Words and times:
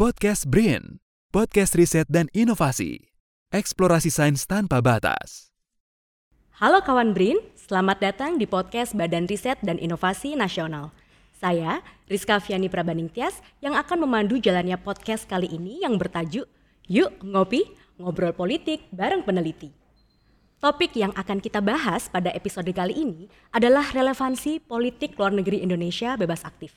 Podcast 0.00 0.48
BRIN, 0.48 0.96
podcast 1.28 1.76
riset 1.76 2.08
dan 2.08 2.32
inovasi. 2.32 3.12
Eksplorasi 3.52 4.08
sains 4.08 4.48
tanpa 4.48 4.80
batas. 4.80 5.52
Halo 6.56 6.80
kawan 6.80 7.12
BRIN, 7.12 7.36
selamat 7.52 8.00
datang 8.00 8.40
di 8.40 8.48
podcast 8.48 8.96
Badan 8.96 9.28
Riset 9.28 9.60
dan 9.60 9.76
Inovasi 9.76 10.40
Nasional. 10.40 10.96
Saya, 11.36 11.84
Rizka 12.08 12.40
Fiani 12.40 12.72
Prabaningtyas, 12.72 13.44
yang 13.60 13.76
akan 13.76 14.08
memandu 14.08 14.40
jalannya 14.40 14.80
podcast 14.80 15.28
kali 15.28 15.52
ini 15.52 15.84
yang 15.84 16.00
bertajuk 16.00 16.48
Yuk 16.88 17.20
Ngopi, 17.20 17.68
Ngobrol 18.00 18.32
Politik 18.32 18.88
Bareng 18.96 19.20
Peneliti. 19.20 19.68
Topik 20.64 20.96
yang 20.96 21.12
akan 21.12 21.44
kita 21.44 21.60
bahas 21.60 22.08
pada 22.08 22.32
episode 22.32 22.72
kali 22.72 22.96
ini 22.96 23.28
adalah 23.52 23.84
relevansi 23.92 24.64
politik 24.64 25.20
luar 25.20 25.36
negeri 25.36 25.60
Indonesia 25.60 26.16
bebas 26.16 26.48
aktif. 26.48 26.72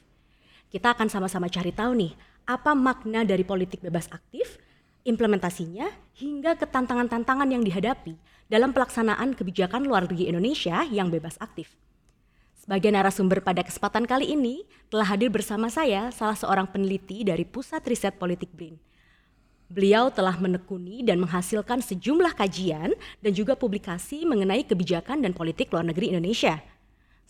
Kita 0.67 0.91
akan 0.91 1.07
sama-sama 1.07 1.47
cari 1.47 1.69
tahu 1.71 1.93
nih, 1.95 2.32
apa 2.43 2.75
makna 2.75 3.23
dari 3.23 3.47
politik 3.47 3.79
bebas 3.79 4.11
aktif, 4.11 4.59
implementasinya, 5.07 5.87
hingga 6.19 6.59
ketantangan-tantangan 6.59 7.49
yang 7.49 7.63
dihadapi 7.63 8.15
dalam 8.51 8.75
pelaksanaan 8.75 9.35
kebijakan 9.35 9.87
luar 9.87 10.07
negeri 10.07 10.31
Indonesia 10.31 10.83
yang 10.87 11.07
bebas 11.07 11.39
aktif. 11.39 11.75
Sebagai 12.59 12.95
narasumber 12.95 13.43
pada 13.43 13.59
kesempatan 13.59 14.07
kali 14.07 14.35
ini, 14.35 14.63
telah 14.87 15.03
hadir 15.03 15.27
bersama 15.27 15.67
saya 15.67 16.07
salah 16.15 16.35
seorang 16.35 16.67
peneliti 16.71 17.27
dari 17.27 17.43
Pusat 17.43 17.83
Riset 17.91 18.15
Politik 18.15 18.55
BRIN. 18.55 18.79
Beliau 19.67 20.07
telah 20.13 20.37
menekuni 20.37 21.03
dan 21.03 21.19
menghasilkan 21.19 21.83
sejumlah 21.83 22.37
kajian 22.37 22.93
dan 23.19 23.31
juga 23.35 23.57
publikasi 23.57 24.23
mengenai 24.23 24.63
kebijakan 24.63 25.19
dan 25.19 25.35
politik 25.35 25.71
luar 25.73 25.83
negeri 25.83 26.15
Indonesia– 26.15 26.59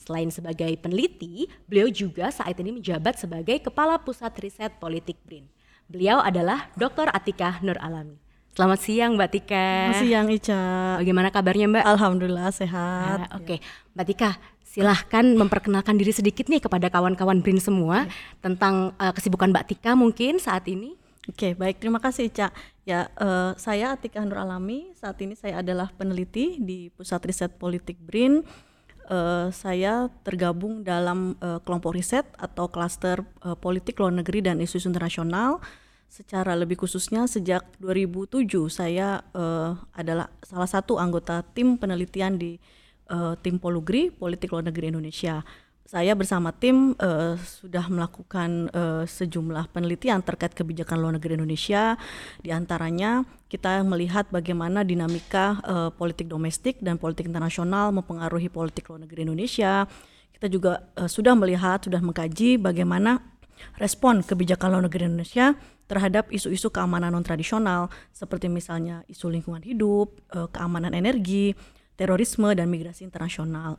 Selain 0.04 0.28
sebagai 0.28 0.68
peneliti, 0.84 1.48
beliau 1.64 1.88
juga 1.88 2.28
saat 2.28 2.60
ini 2.60 2.76
menjabat 2.76 3.16
sebagai 3.16 3.56
Kepala 3.64 3.96
Pusat 3.96 4.36
Riset 4.44 4.72
Politik 4.76 5.16
BRIN. 5.24 5.48
Beliau 5.88 6.20
adalah 6.20 6.68
Dr. 6.76 7.08
Atika 7.08 7.64
Nur 7.64 7.80
Alami. 7.80 8.20
Selamat 8.52 8.80
siang 8.84 9.16
Mbak 9.16 9.30
Tika. 9.32 9.68
Selamat 9.96 10.04
siang 10.04 10.28
Ica. 10.28 10.64
Bagaimana 11.00 11.32
kabarnya 11.32 11.72
Mbak? 11.72 11.86
Alhamdulillah 11.88 12.52
sehat. 12.52 13.18
Nah, 13.26 13.40
Oke, 13.40 13.58
okay. 13.58 13.58
Mbak 13.96 14.06
Tika, 14.12 14.32
silahkan 14.68 15.24
memperkenalkan 15.24 15.96
diri 15.96 16.12
sedikit 16.12 16.52
nih 16.52 16.60
kepada 16.60 16.92
kawan-kawan 16.92 17.40
BRIN 17.40 17.64
semua 17.64 18.04
okay. 18.04 18.44
tentang 18.44 18.92
uh, 19.00 19.16
kesibukan 19.16 19.56
Mbak 19.56 19.66
Tika 19.72 19.96
mungkin 19.96 20.36
saat 20.36 20.68
ini. 20.68 21.00
Oke, 21.32 21.48
okay, 21.48 21.52
baik. 21.56 21.80
Terima 21.80 22.04
kasih, 22.04 22.28
Ica. 22.28 22.52
Ya, 22.84 23.08
uh, 23.16 23.56
saya 23.56 23.96
Atika 23.96 24.20
Nur 24.20 24.36
Alami. 24.36 24.92
Saat 25.00 25.16
ini 25.24 25.40
saya 25.40 25.64
adalah 25.64 25.88
peneliti 25.96 26.60
di 26.60 26.92
Pusat 26.92 27.22
Riset 27.32 27.52
Politik 27.56 27.96
BRIN 28.04 28.44
uh, 29.10 29.50
saya 29.52 30.12
tergabung 30.22 30.84
dalam 30.86 31.36
uh, 31.40 31.60
kelompok 31.64 31.96
riset 31.96 32.28
atau 32.36 32.68
klaster 32.68 33.24
uh, 33.44 33.56
politik 33.58 34.00
luar 34.00 34.14
negeri 34.14 34.44
dan 34.44 34.60
isu 34.60 34.80
internasional. 34.88 35.64
Secara 36.14 36.54
lebih 36.54 36.78
khususnya 36.78 37.26
sejak 37.26 37.66
2007 37.82 38.46
saya 38.70 39.26
uh, 39.34 39.74
adalah 39.98 40.30
salah 40.46 40.70
satu 40.70 41.02
anggota 41.02 41.42
tim 41.58 41.76
penelitian 41.82 42.38
di 42.38 42.62
uh, 43.10 43.34
tim 43.42 43.58
Polugri 43.58 44.14
Politik 44.14 44.54
Luar 44.54 44.62
Negeri 44.62 44.94
Indonesia 44.94 45.42
saya 45.84 46.16
bersama 46.16 46.56
tim 46.56 46.96
uh, 46.96 47.36
sudah 47.36 47.92
melakukan 47.92 48.72
uh, 48.72 49.04
sejumlah 49.04 49.68
penelitian 49.76 50.24
terkait 50.24 50.56
kebijakan 50.56 50.96
luar 50.96 51.14
negeri 51.20 51.36
Indonesia. 51.36 52.00
Di 52.40 52.56
antaranya 52.56 53.28
kita 53.52 53.84
melihat 53.84 54.32
bagaimana 54.32 54.88
dinamika 54.88 55.60
uh, 55.68 55.90
politik 55.92 56.32
domestik 56.32 56.80
dan 56.80 56.96
politik 56.96 57.28
internasional 57.28 57.92
mempengaruhi 57.92 58.48
politik 58.48 58.88
luar 58.88 59.04
negeri 59.04 59.28
Indonesia. 59.28 59.84
Kita 60.32 60.48
juga 60.48 60.88
uh, 60.96 61.12
sudah 61.12 61.36
melihat, 61.36 61.84
sudah 61.84 62.00
mengkaji 62.00 62.58
bagaimana 62.58 63.20
respon 63.76 64.24
kebijakan 64.24 64.74
luar 64.74 64.84
negeri 64.88 65.12
Indonesia 65.12 65.54
terhadap 65.92 66.32
isu-isu 66.32 66.72
keamanan 66.72 67.12
non 67.12 67.28
tradisional 67.28 67.92
seperti 68.16 68.48
misalnya 68.48 69.04
isu 69.12 69.30
lingkungan 69.30 69.62
hidup, 69.62 70.16
uh, 70.32 70.48
keamanan 70.48 70.96
energi, 70.96 71.52
terorisme 72.00 72.50
dan 72.56 72.72
migrasi 72.72 73.04
internasional 73.04 73.78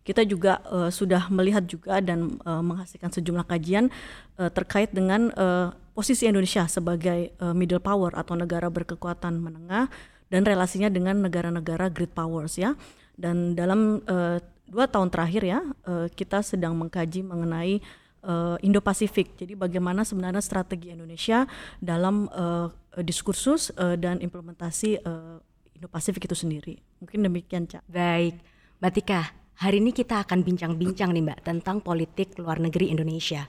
kita 0.00 0.24
juga 0.24 0.64
uh, 0.66 0.88
sudah 0.88 1.28
melihat 1.28 1.64
juga 1.68 2.00
dan 2.00 2.40
uh, 2.48 2.64
menghasilkan 2.64 3.12
sejumlah 3.12 3.44
kajian 3.44 3.92
uh, 4.40 4.48
terkait 4.48 4.90
dengan 4.90 5.28
uh, 5.36 5.76
posisi 5.92 6.24
Indonesia 6.24 6.64
sebagai 6.66 7.36
uh, 7.38 7.52
middle 7.52 7.82
power 7.82 8.16
atau 8.16 8.32
negara 8.32 8.72
berkekuatan 8.72 9.36
menengah 9.36 9.92
dan 10.32 10.46
relasinya 10.46 10.88
dengan 10.88 11.20
negara-negara 11.20 11.92
great 11.92 12.14
powers 12.16 12.56
ya. 12.56 12.72
Dan 13.20 13.52
dalam 13.52 14.00
uh, 14.08 14.40
dua 14.64 14.88
tahun 14.88 15.12
terakhir 15.12 15.42
ya 15.44 15.60
uh, 15.84 16.08
kita 16.08 16.40
sedang 16.40 16.72
mengkaji 16.78 17.20
mengenai 17.20 17.84
uh, 18.24 18.56
Indo-Pasifik. 18.64 19.36
Jadi 19.36 19.52
bagaimana 19.52 20.06
sebenarnya 20.06 20.40
strategi 20.40 20.94
Indonesia 20.94 21.44
dalam 21.82 22.30
uh, 22.32 22.72
diskursus 23.04 23.74
uh, 23.76 24.00
dan 24.00 24.24
implementasi 24.24 25.04
uh, 25.04 25.36
Indo-Pasifik 25.76 26.24
itu 26.28 26.36
sendiri. 26.36 26.74
Mungkin 27.00 27.24
demikian, 27.24 27.68
Cak. 27.68 27.84
Baik. 27.88 28.40
Mbak 28.80 28.92
Tika, 28.96 29.22
Hari 29.60 29.76
ini 29.76 29.92
kita 29.92 30.24
akan 30.24 30.40
bincang-bincang 30.40 31.12
nih 31.12 31.20
Mbak 31.20 31.40
tentang 31.44 31.84
politik 31.84 32.32
luar 32.40 32.56
negeri 32.56 32.96
Indonesia. 32.96 33.44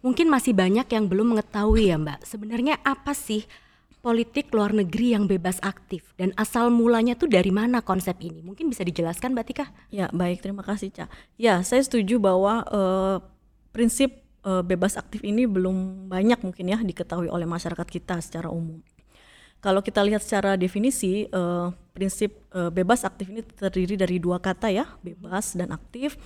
Mungkin 0.00 0.32
masih 0.32 0.56
banyak 0.56 0.88
yang 0.88 1.04
belum 1.04 1.36
mengetahui 1.36 1.92
ya 1.92 2.00
Mbak, 2.00 2.24
sebenarnya 2.24 2.80
apa 2.80 3.12
sih 3.12 3.44
politik 4.00 4.48
luar 4.56 4.72
negeri 4.72 5.12
yang 5.12 5.28
bebas 5.28 5.60
aktif 5.60 6.16
dan 6.16 6.32
asal 6.40 6.72
mulanya 6.72 7.12
tuh 7.12 7.28
dari 7.28 7.52
mana 7.52 7.84
konsep 7.84 8.16
ini? 8.24 8.40
Mungkin 8.40 8.72
bisa 8.72 8.88
dijelaskan 8.88 9.36
Mbak 9.36 9.44
Tika? 9.52 9.68
Ya 9.92 10.08
baik, 10.08 10.40
terima 10.40 10.64
kasih 10.64 10.96
Ca. 10.96 11.12
Ya 11.36 11.60
saya 11.60 11.84
setuju 11.84 12.16
bahwa 12.16 12.64
uh, 12.72 13.20
prinsip 13.68 14.16
uh, 14.48 14.64
bebas 14.64 14.96
aktif 14.96 15.20
ini 15.20 15.44
belum 15.44 16.08
banyak 16.08 16.40
mungkin 16.40 16.72
ya 16.72 16.80
diketahui 16.80 17.28
oleh 17.28 17.44
masyarakat 17.44 17.84
kita 17.84 18.16
secara 18.24 18.48
umum. 18.48 18.80
Kalau 19.60 19.84
kita 19.84 20.00
lihat 20.00 20.24
secara 20.24 20.56
definisi, 20.56 21.28
uh, 21.28 21.68
prinsip 22.00 22.32
uh, 22.56 22.72
bebas 22.72 23.04
aktif 23.04 23.28
ini 23.28 23.44
terdiri 23.44 24.00
dari 24.00 24.16
dua 24.16 24.40
kata 24.40 24.72
ya, 24.72 24.88
bebas 25.04 25.52
dan 25.52 25.68
aktif. 25.76 26.16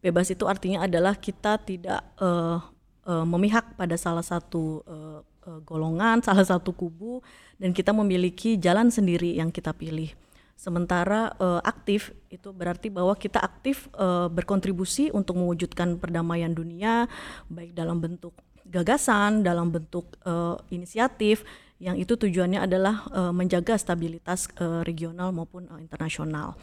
Bebas 0.00 0.32
itu 0.32 0.48
artinya 0.48 0.88
adalah 0.88 1.12
kita 1.20 1.60
tidak 1.60 2.00
uh, 2.16 2.64
uh, 3.04 3.26
memihak 3.28 3.76
pada 3.76 3.92
salah 4.00 4.24
satu 4.24 4.80
uh, 4.88 5.20
uh, 5.44 5.60
golongan, 5.68 6.22
salah 6.28 6.48
satu 6.48 6.72
kubu, 6.72 7.20
dan 7.60 7.76
kita 7.76 7.92
memiliki 7.92 8.56
jalan 8.56 8.88
sendiri 8.88 9.36
yang 9.36 9.52
kita 9.52 9.76
pilih. 9.76 10.16
Sementara 10.56 11.36
uh, 11.36 11.60
aktif 11.60 12.16
itu 12.32 12.48
berarti 12.50 12.88
bahwa 12.88 13.12
kita 13.12 13.38
aktif 13.38 13.92
uh, 13.94 14.32
berkontribusi 14.32 15.12
untuk 15.12 15.36
mewujudkan 15.36 16.00
perdamaian 16.00 16.50
dunia, 16.50 17.04
baik 17.52 17.76
dalam 17.76 18.00
bentuk 18.00 18.32
gagasan, 18.64 19.44
dalam 19.44 19.68
bentuk 19.68 20.16
uh, 20.24 20.56
inisiatif 20.72 21.44
yang 21.78 21.94
itu 21.94 22.18
tujuannya 22.18 22.58
adalah 22.58 23.06
uh, 23.14 23.30
menjaga 23.30 23.78
stabilitas 23.78 24.50
uh, 24.58 24.82
regional 24.82 25.30
maupun 25.30 25.70
uh, 25.70 25.78
internasional. 25.78 26.58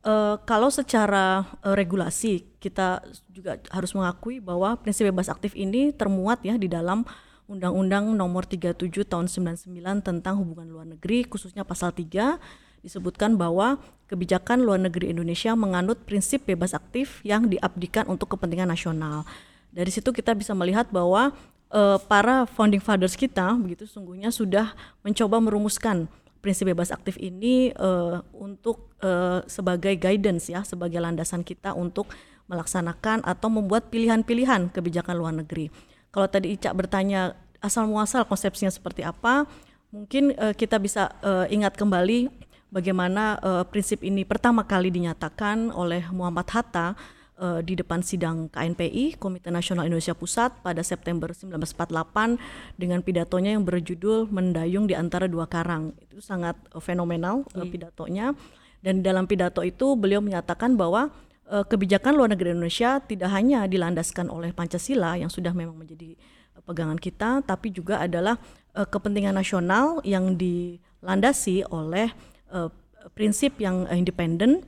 Uh, 0.00 0.40
kalau 0.48 0.72
secara 0.72 1.44
uh, 1.60 1.74
regulasi 1.76 2.46
kita 2.56 3.04
juga 3.28 3.60
harus 3.68 3.92
mengakui 3.92 4.40
bahwa 4.40 4.78
prinsip 4.80 5.04
bebas 5.12 5.28
aktif 5.28 5.52
ini 5.52 5.92
termuat 5.92 6.40
ya 6.40 6.56
di 6.56 6.70
dalam 6.72 7.04
Undang-Undang 7.46 8.10
Nomor 8.16 8.42
37 8.48 8.90
Tahun 9.06 9.26
99 9.30 9.76
tentang 10.02 10.34
Hubungan 10.40 10.66
Luar 10.66 10.86
Negeri 10.86 11.26
khususnya 11.28 11.62
pasal 11.62 11.94
3 11.94 12.38
disebutkan 12.86 13.34
bahwa 13.34 13.82
kebijakan 14.06 14.62
luar 14.62 14.78
negeri 14.78 15.10
Indonesia 15.10 15.50
menganut 15.58 16.06
prinsip 16.06 16.46
bebas 16.46 16.70
aktif 16.70 17.18
yang 17.26 17.50
diabdikan 17.50 18.06
untuk 18.06 18.38
kepentingan 18.38 18.70
nasional. 18.70 19.26
Dari 19.74 19.90
situ 19.90 20.14
kita 20.14 20.32
bisa 20.38 20.54
melihat 20.54 20.86
bahwa 20.94 21.34
uh, 21.72 21.98
para 22.06 22.46
founding 22.46 22.82
fathers 22.82 23.18
kita 23.18 23.54
begitu 23.58 23.88
sungguhnya 23.88 24.30
sudah 24.30 24.74
mencoba 25.02 25.40
merumuskan 25.42 26.06
prinsip 26.44 26.70
bebas 26.70 26.94
aktif 26.94 27.18
ini 27.18 27.74
uh, 27.74 28.22
untuk 28.30 28.94
uh, 29.02 29.42
sebagai 29.50 29.98
guidance 29.98 30.46
ya 30.46 30.62
sebagai 30.62 31.02
landasan 31.02 31.42
kita 31.42 31.74
untuk 31.74 32.06
melaksanakan 32.46 33.26
atau 33.26 33.50
membuat 33.50 33.90
pilihan-pilihan 33.90 34.70
kebijakan 34.70 35.18
luar 35.18 35.34
negeri. 35.34 35.66
Kalau 36.14 36.30
tadi 36.30 36.54
Ica 36.54 36.70
bertanya 36.70 37.34
asal 37.58 37.90
muasal 37.90 38.22
konsepsinya 38.22 38.70
seperti 38.70 39.02
apa, 39.02 39.50
mungkin 39.90 40.30
uh, 40.38 40.54
kita 40.54 40.78
bisa 40.78 41.10
uh, 41.26 41.50
ingat 41.50 41.74
kembali 41.74 42.30
bagaimana 42.70 43.42
uh, 43.42 43.64
prinsip 43.66 44.06
ini 44.06 44.22
pertama 44.22 44.62
kali 44.62 44.94
dinyatakan 44.94 45.74
oleh 45.74 46.06
Muhammad 46.14 46.46
Hatta 46.46 46.94
uh, 47.40 47.60
di 47.60 47.76
depan 47.76 48.00
sidang 48.00 48.48
KNPI 48.52 49.20
Komite 49.20 49.52
Nasional 49.52 49.86
Indonesia 49.88 50.16
Pusat 50.16 50.60
pada 50.64 50.80
September 50.80 51.30
1948 51.32 52.76
dengan 52.80 53.00
pidatonya 53.04 53.56
yang 53.56 53.64
berjudul 53.64 54.28
Mendayung 54.32 54.88
di 54.88 54.96
antara 54.96 55.28
dua 55.28 55.48
karang. 55.48 55.92
Itu 56.00 56.20
sangat 56.24 56.56
uh, 56.72 56.80
fenomenal 56.80 57.44
uh, 57.56 57.66
pidatonya 57.68 58.32
dan 58.84 59.02
dalam 59.02 59.26
pidato 59.26 59.66
itu 59.66 59.98
beliau 59.98 60.22
menyatakan 60.22 60.78
bahwa 60.78 61.10
uh, 61.50 61.64
kebijakan 61.66 62.14
luar 62.14 62.30
negeri 62.32 62.54
Indonesia 62.54 63.02
tidak 63.02 63.30
hanya 63.32 63.66
dilandaskan 63.66 64.30
oleh 64.30 64.54
Pancasila 64.54 65.18
yang 65.18 65.32
sudah 65.32 65.50
memang 65.50 65.74
menjadi 65.74 66.14
uh, 66.54 66.62
pegangan 66.62 66.98
kita 67.00 67.42
tapi 67.42 67.74
juga 67.74 67.98
adalah 67.98 68.38
uh, 68.78 68.86
kepentingan 68.86 69.34
nasional 69.34 69.98
yang 70.06 70.38
dilandasi 70.38 71.66
oleh 71.72 72.12
uh, 72.52 72.70
prinsip 73.14 73.58
yang 73.62 73.86
independen 73.90 74.66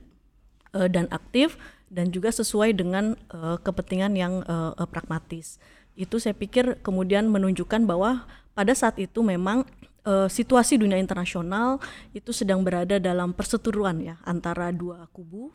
uh, 0.73 0.87
dan 0.87 1.07
aktif 1.11 1.55
dan 1.89 2.13
juga 2.13 2.29
sesuai 2.29 2.77
dengan 2.77 3.17
uh, 3.33 3.57
kepentingan 3.59 4.13
yang 4.13 4.33
uh, 4.45 4.77
pragmatis. 4.87 5.57
Itu 5.97 6.21
saya 6.21 6.37
pikir 6.37 6.79
kemudian 6.85 7.27
menunjukkan 7.27 7.83
bahwa 7.89 8.29
pada 8.53 8.73
saat 8.77 8.95
itu 9.01 9.25
memang 9.25 9.65
uh, 10.05 10.29
situasi 10.29 10.79
dunia 10.79 11.01
internasional 11.01 11.81
itu 12.13 12.29
sedang 12.31 12.61
berada 12.61 13.01
dalam 13.01 13.33
perseteruan 13.33 13.99
ya 13.99 14.15
antara 14.23 14.69
dua 14.69 15.09
kubu 15.11 15.51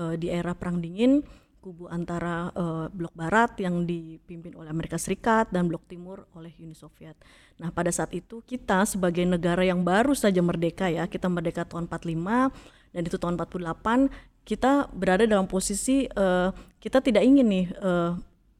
uh, 0.00 0.16
di 0.18 0.32
era 0.32 0.56
perang 0.56 0.80
dingin 0.80 1.22
kubu 1.64 1.88
antara 1.88 2.52
uh, 2.52 2.92
blok 2.92 3.16
barat 3.16 3.56
yang 3.56 3.88
dipimpin 3.88 4.52
oleh 4.52 4.68
Amerika 4.68 5.00
Serikat 5.00 5.48
dan 5.48 5.64
blok 5.64 5.88
timur 5.88 6.28
oleh 6.36 6.52
Uni 6.60 6.76
Soviet. 6.76 7.16
Nah, 7.56 7.72
pada 7.72 7.88
saat 7.88 8.12
itu 8.12 8.44
kita 8.44 8.84
sebagai 8.84 9.24
negara 9.24 9.64
yang 9.64 9.80
baru 9.80 10.12
saja 10.12 10.44
merdeka 10.44 10.92
ya, 10.92 11.08
kita 11.08 11.24
merdeka 11.32 11.64
tahun 11.64 11.88
45 11.88 12.52
dan 12.92 13.02
itu 13.08 13.16
tahun 13.16 13.40
48, 13.40 14.12
kita 14.44 14.92
berada 14.92 15.24
dalam 15.24 15.48
posisi 15.48 16.04
uh, 16.14 16.52
kita 16.78 17.00
tidak 17.00 17.24
ingin 17.24 17.46
nih 17.48 17.66
uh, 17.80 18.12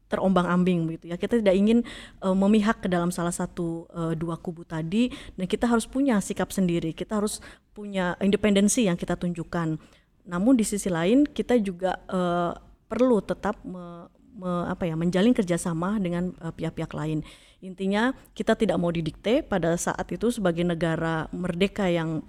terombang-ambing 0.08 0.86
begitu 0.88 1.12
ya. 1.12 1.16
Kita 1.20 1.40
tidak 1.40 1.56
ingin 1.56 1.84
uh, 2.24 2.36
memihak 2.36 2.84
ke 2.84 2.88
dalam 2.88 3.12
salah 3.12 3.32
satu 3.32 3.88
uh, 3.92 4.12
dua 4.16 4.40
kubu 4.40 4.64
tadi 4.64 5.12
dan 5.36 5.44
kita 5.44 5.68
harus 5.68 5.84
punya 5.84 6.20
sikap 6.24 6.52
sendiri. 6.52 6.96
Kita 6.96 7.20
harus 7.20 7.44
punya 7.76 8.16
independensi 8.22 8.86
yang 8.88 8.96
kita 8.96 9.18
tunjukkan. 9.18 9.76
Namun 10.24 10.56
di 10.56 10.64
sisi 10.64 10.88
lain 10.88 11.28
kita 11.28 11.60
juga 11.60 12.00
uh, 12.08 12.56
perlu 12.88 13.20
tetap 13.20 13.60
me, 13.66 14.08
me, 14.38 14.70
apa 14.70 14.88
ya 14.88 14.94
menjalin 14.94 15.36
kerjasama 15.36 16.00
dengan 16.00 16.32
uh, 16.40 16.54
pihak-pihak 16.54 16.94
lain. 16.96 17.20
Intinya 17.64 18.12
kita 18.36 18.56
tidak 18.56 18.76
mau 18.76 18.92
didikte 18.92 19.40
pada 19.40 19.76
saat 19.80 20.04
itu 20.12 20.28
sebagai 20.28 20.64
negara 20.64 21.32
merdeka 21.32 21.88
yang 21.88 22.20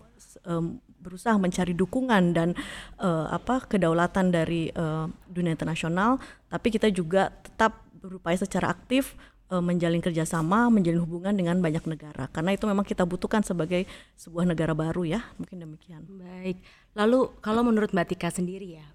um, 0.48 0.80
berusaha 1.06 1.38
mencari 1.38 1.78
dukungan 1.78 2.34
dan 2.34 2.58
uh, 2.98 3.30
apa 3.30 3.70
kedaulatan 3.70 4.34
dari 4.34 4.74
uh, 4.74 5.06
dunia 5.30 5.54
internasional, 5.54 6.18
tapi 6.50 6.74
kita 6.74 6.90
juga 6.90 7.30
tetap 7.46 7.86
berupaya 8.02 8.34
secara 8.34 8.74
aktif 8.74 9.14
uh, 9.54 9.62
menjalin 9.62 10.02
kerjasama, 10.02 10.74
menjalin 10.74 11.06
hubungan 11.06 11.38
dengan 11.38 11.62
banyak 11.62 11.86
negara. 11.86 12.26
Karena 12.34 12.58
itu 12.58 12.66
memang 12.66 12.82
kita 12.82 13.06
butuhkan 13.06 13.46
sebagai 13.46 13.86
sebuah 14.18 14.50
negara 14.50 14.74
baru 14.74 15.06
ya, 15.06 15.22
mungkin 15.38 15.62
demikian. 15.62 16.02
Baik. 16.10 16.58
Lalu 16.98 17.30
kalau 17.46 17.62
menurut 17.62 17.94
Mbak 17.94 18.18
Tika 18.18 18.34
sendiri 18.34 18.82
ya, 18.82 18.86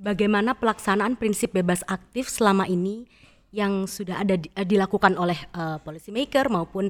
bagaimana 0.00 0.56
pelaksanaan 0.56 1.20
prinsip 1.20 1.52
bebas 1.52 1.84
aktif 1.84 2.32
selama 2.32 2.64
ini 2.64 3.04
yang 3.52 3.84
sudah 3.84 4.24
ada 4.24 4.40
di, 4.40 4.48
dilakukan 4.48 5.12
oleh 5.20 5.36
uh, 5.52 5.76
policy 5.84 6.08
maker 6.08 6.48
maupun 6.48 6.88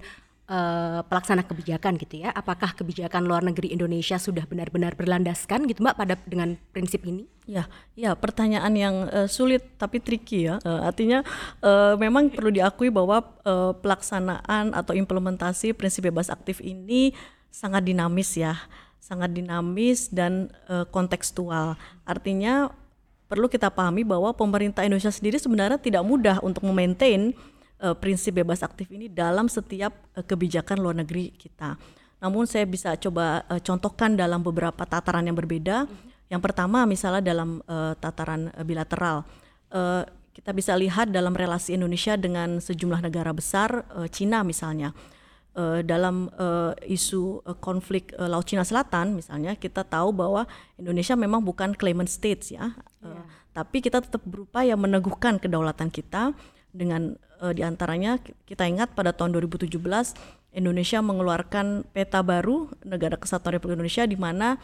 uh, 0.53 1.01
pelaksana 1.09 1.43
kebijakan 1.49 1.97
gitu 1.97 2.29
ya. 2.29 2.31
Apakah 2.37 2.77
kebijakan 2.77 3.25
luar 3.25 3.41
negeri 3.41 3.73
Indonesia 3.73 4.21
sudah 4.21 4.45
benar-benar 4.45 4.93
berlandaskan 4.93 5.65
gitu 5.65 5.81
Mbak 5.81 5.97
pada 5.97 6.15
dengan 6.29 6.61
prinsip 6.77 7.09
ini? 7.09 7.25
Ya, 7.49 7.67
ya 7.99 8.15
pertanyaan 8.15 8.73
yang 8.77 8.95
uh, 9.09 9.27
sulit 9.27 9.65
tapi 9.81 9.99
tricky 9.99 10.53
ya. 10.53 10.61
Uh, 10.63 10.85
artinya 10.85 11.25
uh, 11.65 11.97
memang 11.97 12.29
perlu 12.29 12.53
diakui 12.53 12.93
bahwa 12.93 13.25
uh, 13.49 13.73
pelaksanaan 13.81 14.77
atau 14.77 14.93
implementasi 14.93 15.73
prinsip 15.73 16.05
bebas 16.07 16.29
aktif 16.29 16.61
ini 16.61 17.17
sangat 17.49 17.83
dinamis 17.89 18.37
ya, 18.37 18.55
sangat 19.01 19.33
dinamis 19.33 20.13
dan 20.13 20.53
uh, 20.69 20.87
kontekstual. 20.87 21.75
Artinya 22.07 22.71
perlu 23.27 23.49
kita 23.49 23.73
pahami 23.73 24.05
bahwa 24.05 24.37
pemerintah 24.37 24.85
Indonesia 24.85 25.09
sendiri 25.09 25.41
sebenarnya 25.41 25.81
tidak 25.81 26.05
mudah 26.05 26.37
untuk 26.45 26.69
memaintain 26.69 27.33
uh, 27.83 27.97
prinsip 27.99 28.39
bebas 28.39 28.63
aktif 28.63 28.89
ini 28.95 29.11
dalam 29.11 29.51
setiap 29.51 29.93
uh, 30.15 30.23
kebijakan 30.23 30.79
luar 30.79 31.03
negeri 31.03 31.35
kita. 31.35 31.75
Namun 32.23 32.47
saya 32.47 32.63
bisa 32.65 32.95
coba 32.95 33.43
uh, 33.51 33.59
contohkan 33.59 34.15
dalam 34.15 34.41
beberapa 34.41 34.87
tataran 34.87 35.27
yang 35.27 35.35
berbeda. 35.35 35.85
Mm-hmm. 35.85 36.31
Yang 36.31 36.43
pertama 36.47 36.87
misalnya 36.87 37.21
dalam 37.21 37.61
uh, 37.67 37.93
tataran 37.99 38.55
uh, 38.55 38.65
bilateral. 38.65 39.27
Uh, 39.69 40.07
kita 40.33 40.57
bisa 40.57 40.73
lihat 40.73 41.13
dalam 41.13 41.37
relasi 41.37 41.77
Indonesia 41.77 42.17
dengan 42.17 42.57
sejumlah 42.57 43.05
negara 43.05 43.37
besar, 43.37 43.85
uh, 43.93 44.09
Cina 44.09 44.41
misalnya 44.41 44.97
uh, 45.57 45.81
dalam 45.85 46.33
uh, 46.41 46.73
isu 46.89 47.45
uh, 47.45 47.57
konflik 47.61 48.13
uh, 48.17 48.29
Laut 48.29 48.49
Cina 48.49 48.65
Selatan 48.65 49.17
misalnya 49.17 49.57
kita 49.57 49.85
tahu 49.85 50.13
bahwa 50.13 50.49
Indonesia 50.81 51.17
memang 51.17 51.45
bukan 51.45 51.77
claimant 51.77 52.09
states 52.09 52.53
ya, 52.53 52.73
yeah. 53.05 53.13
uh, 53.13 53.25
tapi 53.53 53.85
kita 53.85 54.01
tetap 54.01 54.25
berupaya 54.25 54.73
meneguhkan 54.77 55.37
kedaulatan 55.37 55.93
kita 55.93 56.33
dengan 56.73 57.21
uh, 57.43 57.53
di 57.53 57.67
antaranya 57.67 58.23
kita 58.47 58.65
ingat 58.71 58.95
pada 58.95 59.11
tahun 59.11 59.35
2017 59.35 59.75
Indonesia 60.55 60.99
mengeluarkan 61.03 61.83
peta 61.91 62.23
baru 62.23 62.71
negara 62.87 63.19
kesatuan 63.19 63.59
Republik 63.59 63.83
Indonesia 63.83 64.07
di 64.07 64.15
mana 64.15 64.57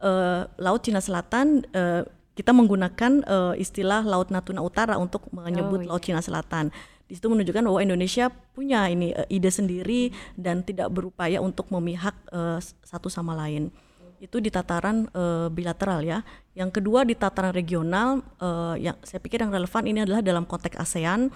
uh, 0.00 0.48
Laut 0.56 0.80
Cina 0.80 1.04
Selatan 1.04 1.68
uh, 1.76 2.02
kita 2.32 2.56
menggunakan 2.56 3.22
uh, 3.28 3.54
istilah 3.60 4.00
Laut 4.08 4.32
Natuna 4.32 4.64
Utara 4.64 4.96
untuk 4.96 5.28
menyebut 5.36 5.78
oh, 5.78 5.84
iya. 5.84 5.88
Laut 5.92 6.02
Cina 6.02 6.24
Selatan 6.24 6.72
di 7.12 7.20
situ 7.20 7.28
menunjukkan 7.28 7.68
bahwa 7.68 7.80
Indonesia 7.84 8.32
punya 8.56 8.88
ini 8.88 9.12
uh, 9.12 9.28
ide 9.28 9.52
sendiri 9.52 10.08
dan 10.32 10.64
tidak 10.64 10.88
berupaya 10.88 11.44
untuk 11.44 11.68
memihak 11.68 12.16
uh, 12.32 12.56
satu 12.80 13.12
sama 13.12 13.36
lain. 13.36 13.68
Itu 14.16 14.40
di 14.40 14.48
tataran 14.48 15.10
uh, 15.12 15.52
bilateral 15.52 16.00
ya. 16.06 16.24
Yang 16.56 16.80
kedua 16.80 17.04
di 17.04 17.12
tataran 17.12 17.52
regional 17.52 18.24
uh, 18.40 18.78
yang 18.80 18.96
saya 19.04 19.20
pikir 19.20 19.44
yang 19.44 19.52
relevan 19.52 19.84
ini 19.84 20.08
adalah 20.08 20.24
dalam 20.24 20.48
konteks 20.48 20.78
ASEAN 20.80 21.28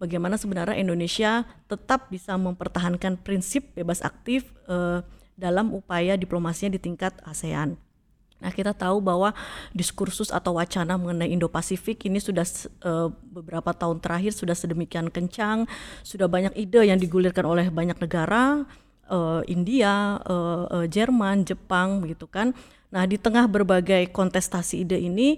bagaimana 0.00 0.40
sebenarnya 0.40 0.80
Indonesia 0.80 1.44
tetap 1.68 2.08
bisa 2.08 2.34
mempertahankan 2.40 3.20
prinsip 3.20 3.76
bebas 3.76 4.00
aktif 4.00 4.48
uh, 4.66 5.04
dalam 5.36 5.76
upaya 5.76 6.16
diplomasinya 6.16 6.74
di 6.74 6.80
tingkat 6.80 7.12
ASEAN. 7.22 7.76
Nah, 8.40 8.48
kita 8.48 8.72
tahu 8.72 9.04
bahwa 9.04 9.36
diskursus 9.76 10.32
atau 10.32 10.56
wacana 10.56 10.96
mengenai 10.96 11.28
Indo-Pasifik 11.28 12.08
ini 12.08 12.16
sudah 12.16 12.48
uh, 12.88 13.12
beberapa 13.12 13.76
tahun 13.76 14.00
terakhir 14.00 14.32
sudah 14.32 14.56
sedemikian 14.56 15.12
kencang, 15.12 15.68
sudah 16.00 16.24
banyak 16.24 16.56
ide 16.56 16.88
yang 16.88 16.96
digulirkan 16.96 17.44
oleh 17.44 17.68
banyak 17.68 18.00
negara, 18.00 18.64
uh, 19.12 19.44
India, 19.44 20.16
uh, 20.24 20.64
uh, 20.72 20.86
Jerman, 20.88 21.44
Jepang, 21.44 22.00
begitu 22.00 22.24
kan. 22.24 22.56
Nah, 22.88 23.04
di 23.04 23.20
tengah 23.20 23.44
berbagai 23.44 24.08
kontestasi 24.08 24.88
ide 24.88 24.96
ini, 24.96 25.36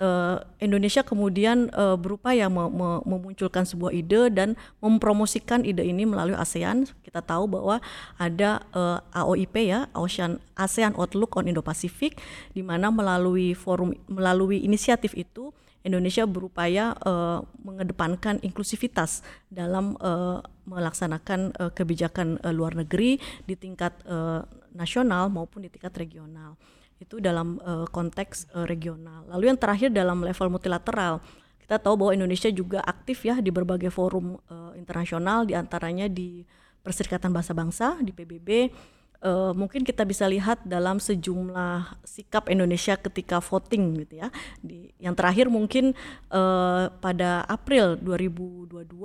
uh, 0.00 0.42
Indonesia 0.58 1.04
kemudian 1.04 1.68
uh, 1.76 1.94
berupaya 1.94 2.48
me 2.48 2.66
me 2.72 3.04
memunculkan 3.04 3.68
sebuah 3.68 3.92
ide 3.94 4.32
dan 4.32 4.56
mempromosikan 4.80 5.62
ide 5.62 5.84
ini 5.84 6.08
melalui 6.08 6.34
ASEAN. 6.34 6.88
Kita 7.04 7.20
tahu 7.22 7.46
bahwa 7.46 7.78
ada 8.16 8.64
uh, 8.74 8.98
eh, 8.98 9.20
AOIP 9.20 9.54
ya, 9.68 9.86
ASEAN 9.92 10.40
ASEAN 10.56 10.96
Outlook 10.96 11.36
on 11.36 11.46
Indo-Pacific 11.46 12.18
di 12.56 12.64
mana 12.64 12.88
melalui 12.88 13.52
forum 13.52 13.94
melalui 14.08 14.64
inisiatif 14.64 15.12
itu 15.14 15.52
Indonesia 15.80 16.28
berupaya 16.28 16.92
uh, 17.08 17.40
mengedepankan 17.64 18.36
inklusivitas 18.44 19.24
dalam 19.48 19.96
uh, 20.04 20.44
melaksanakan 20.68 21.56
uh, 21.56 21.72
kebijakan 21.72 22.36
uh, 22.44 22.52
luar 22.52 22.76
negeri 22.76 23.16
di 23.48 23.56
tingkat 23.56 23.96
uh, 24.04 24.44
nasional 24.76 25.32
maupun 25.32 25.64
di 25.64 25.72
tingkat 25.72 25.96
regional 25.96 26.60
itu 27.00 27.16
dalam 27.18 27.56
uh, 27.64 27.88
konteks 27.88 28.52
uh, 28.52 28.68
regional. 28.68 29.24
Lalu 29.32 29.48
yang 29.48 29.58
terakhir 29.58 29.88
dalam 29.88 30.20
level 30.20 30.52
multilateral, 30.52 31.24
kita 31.64 31.80
tahu 31.80 31.96
bahwa 31.96 32.12
Indonesia 32.12 32.52
juga 32.52 32.84
aktif 32.84 33.24
ya 33.24 33.40
di 33.40 33.48
berbagai 33.48 33.88
forum 33.88 34.36
uh, 34.52 34.76
internasional, 34.76 35.48
di 35.48 35.56
antaranya 35.56 36.06
di 36.06 36.44
Perserikatan 36.84 37.32
Bahasa 37.32 37.56
Bangsa 37.56 37.96
di 38.04 38.12
PBB. 38.12 38.74
Uh, 39.20 39.52
mungkin 39.52 39.84
kita 39.84 40.00
bisa 40.08 40.24
lihat 40.24 40.64
dalam 40.64 40.96
sejumlah 40.96 42.00
sikap 42.08 42.48
Indonesia 42.48 42.96
ketika 42.96 43.36
voting 43.40 44.00
gitu 44.04 44.24
ya. 44.24 44.28
Di, 44.64 44.92
yang 44.96 45.12
terakhir 45.12 45.52
mungkin 45.52 45.92
uh, 46.32 46.88
pada 47.04 47.44
April 47.44 48.00
2022 48.00 48.96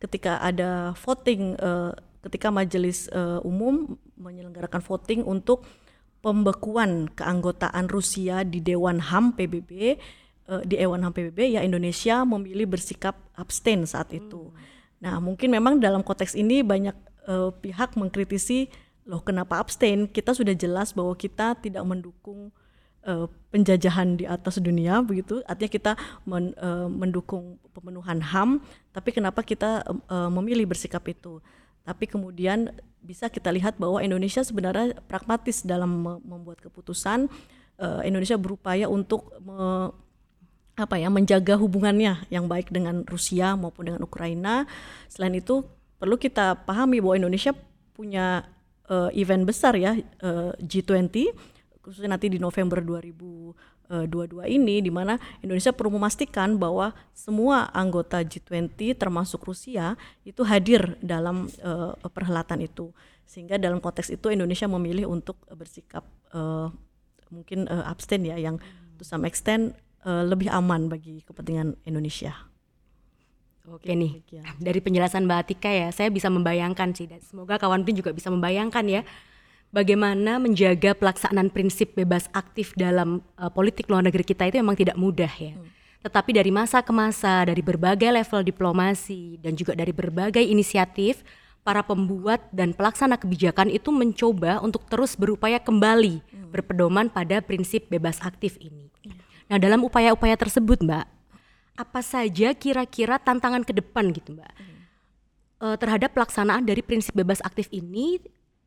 ketika 0.00 0.40
ada 0.40 0.96
voting, 0.96 1.60
uh, 1.60 1.92
ketika 2.24 2.48
Majelis 2.48 3.06
uh, 3.12 3.44
Umum 3.44 4.00
menyelenggarakan 4.16 4.80
voting 4.80 5.28
untuk 5.28 5.64
pembekuan 6.20 7.08
keanggotaan 7.16 7.88
Rusia 7.88 8.44
di 8.44 8.60
Dewan 8.60 9.00
HAM 9.00 9.36
PBB 9.36 9.96
uh, 10.48 10.60
eh, 10.60 10.62
di 10.68 10.76
Dewan 10.76 11.04
HAM 11.04 11.12
PBB 11.16 11.56
ya 11.56 11.60
Indonesia 11.64 12.22
memilih 12.28 12.68
bersikap 12.68 13.16
abstain 13.36 13.88
saat 13.88 14.12
itu. 14.12 14.52
Hmm. 14.52 14.56
Nah, 15.00 15.16
mungkin 15.16 15.48
memang 15.48 15.80
dalam 15.80 16.04
konteks 16.04 16.36
ini 16.36 16.60
banyak 16.60 16.92
uh, 17.24 17.50
pihak 17.56 17.96
mengkritisi 17.96 18.68
loh 19.08 19.24
kenapa 19.24 19.56
abstain? 19.56 20.04
Kita 20.04 20.36
sudah 20.36 20.52
jelas 20.52 20.92
bahwa 20.92 21.16
kita 21.16 21.56
tidak 21.56 21.82
mendukung 21.88 22.52
uh, 23.08 23.26
penjajahan 23.48 24.20
di 24.20 24.28
atas 24.28 24.60
dunia 24.60 25.00
begitu. 25.00 25.40
Artinya 25.48 25.70
kita 25.72 25.92
men, 26.28 26.52
uh, 26.60 26.86
mendukung 26.86 27.56
pemenuhan 27.72 28.20
HAM, 28.20 28.60
tapi 28.92 29.10
kenapa 29.16 29.40
kita 29.40 29.82
uh, 29.88 30.28
memilih 30.28 30.68
bersikap 30.68 31.00
itu? 31.08 31.40
Tapi 31.84 32.04
kemudian 32.06 32.70
bisa 33.00 33.32
kita 33.32 33.48
lihat 33.48 33.80
bahwa 33.80 34.04
Indonesia 34.04 34.44
sebenarnya 34.44 34.96
pragmatis 35.08 35.64
dalam 35.64 36.20
membuat 36.20 36.60
keputusan. 36.60 37.26
Uh, 37.80 38.04
Indonesia 38.04 38.36
berupaya 38.36 38.84
untuk 38.92 39.32
me, 39.40 39.88
apa 40.76 40.96
ya 41.00 41.08
menjaga 41.08 41.56
hubungannya 41.56 42.28
yang 42.28 42.44
baik 42.44 42.68
dengan 42.68 43.04
Rusia 43.08 43.56
maupun 43.56 43.92
dengan 43.92 44.04
Ukraina. 44.04 44.68
Selain 45.08 45.32
itu 45.32 45.64
perlu 45.96 46.20
kita 46.20 46.60
pahami 46.64 47.00
bahwa 47.00 47.16
Indonesia 47.24 47.52
punya 47.96 48.44
uh, 48.88 49.08
event 49.12 49.44
besar 49.44 49.76
ya 49.76 49.96
uh, 50.24 50.52
G20 50.60 51.32
khususnya 51.80 52.12
nanti 52.12 52.28
di 52.28 52.36
November 52.36 52.84
2022 52.84 53.00
uh, 53.00 53.52
dua-dua 53.90 54.46
ini 54.46 54.78
di 54.78 54.88
mana 54.88 55.18
Indonesia 55.42 55.74
perlu 55.74 55.98
memastikan 55.98 56.54
bahwa 56.54 56.94
semua 57.10 57.66
anggota 57.74 58.22
G20 58.22 58.94
termasuk 58.94 59.42
Rusia 59.42 59.98
itu 60.22 60.46
hadir 60.46 60.94
dalam 61.02 61.50
uh, 61.66 61.98
perhelatan 62.06 62.62
itu 62.62 62.94
sehingga 63.26 63.58
dalam 63.58 63.82
konteks 63.82 64.10
itu 64.10 64.30
Indonesia 64.30 64.70
memilih 64.70 65.10
untuk 65.10 65.38
bersikap 65.54 66.02
uh, 66.34 66.70
mungkin 67.30 67.70
uh, 67.70 67.86
abstain 67.86 68.26
ya 68.26 68.34
yang 68.38 68.58
to 68.98 69.06
some 69.06 69.22
extent 69.22 69.74
uh, 70.02 70.26
lebih 70.26 70.50
aman 70.50 70.90
bagi 70.90 71.22
kepentingan 71.22 71.78
Indonesia. 71.86 72.34
Oke 73.70 73.94
nih, 73.94 74.18
dari 74.58 74.82
penjelasan 74.82 75.30
Mbak 75.30 75.38
Atika 75.46 75.70
ya, 75.70 75.94
saya 75.94 76.10
bisa 76.10 76.26
membayangkan 76.26 76.90
sih, 76.90 77.06
dan 77.06 77.22
semoga 77.22 77.54
kawan 77.54 77.86
pun 77.86 77.94
juga 77.94 78.10
bisa 78.10 78.26
membayangkan 78.26 78.82
ya, 78.88 79.06
bagaimana 79.70 80.38
menjaga 80.42 80.94
pelaksanaan 80.94 81.50
prinsip 81.50 81.94
bebas 81.94 82.26
aktif 82.34 82.74
dalam 82.74 83.22
uh, 83.38 83.50
politik 83.50 83.86
luar 83.86 84.02
negeri 84.04 84.26
kita 84.26 84.46
itu 84.50 84.58
memang 84.58 84.76
tidak 84.78 84.98
mudah 84.98 85.30
ya. 85.30 85.54
Hmm. 85.54 85.66
Tetapi 86.00 86.30
dari 86.32 86.50
masa 86.50 86.80
ke 86.80 86.92
masa, 86.94 87.44
dari 87.44 87.60
berbagai 87.60 88.08
level 88.08 88.40
diplomasi 88.42 89.36
dan 89.38 89.52
juga 89.52 89.76
dari 89.76 89.92
berbagai 89.92 90.40
inisiatif, 90.40 91.20
para 91.60 91.84
pembuat 91.84 92.40
dan 92.50 92.72
pelaksana 92.72 93.20
kebijakan 93.20 93.68
itu 93.68 93.92
mencoba 93.92 94.64
untuk 94.64 94.88
terus 94.88 95.12
berupaya 95.12 95.60
kembali 95.60 96.24
hmm. 96.24 96.50
berpedoman 96.50 97.12
pada 97.12 97.44
prinsip 97.44 97.86
bebas 97.92 98.16
aktif 98.24 98.56
ini. 98.58 98.88
Hmm. 99.04 99.16
Nah, 99.50 99.58
dalam 99.60 99.84
upaya-upaya 99.84 100.40
tersebut, 100.40 100.80
Mbak, 100.80 101.06
apa 101.76 102.00
saja 102.00 102.56
kira-kira 102.56 103.20
tantangan 103.20 103.62
ke 103.62 103.76
depan 103.76 104.08
gitu, 104.10 104.34
Mbak? 104.34 104.52
Hmm. 104.56 104.78
Uh, 105.60 105.76
terhadap 105.76 106.16
pelaksanaan 106.16 106.64
dari 106.64 106.80
prinsip 106.80 107.12
bebas 107.12 107.44
aktif 107.44 107.68
ini 107.68 108.16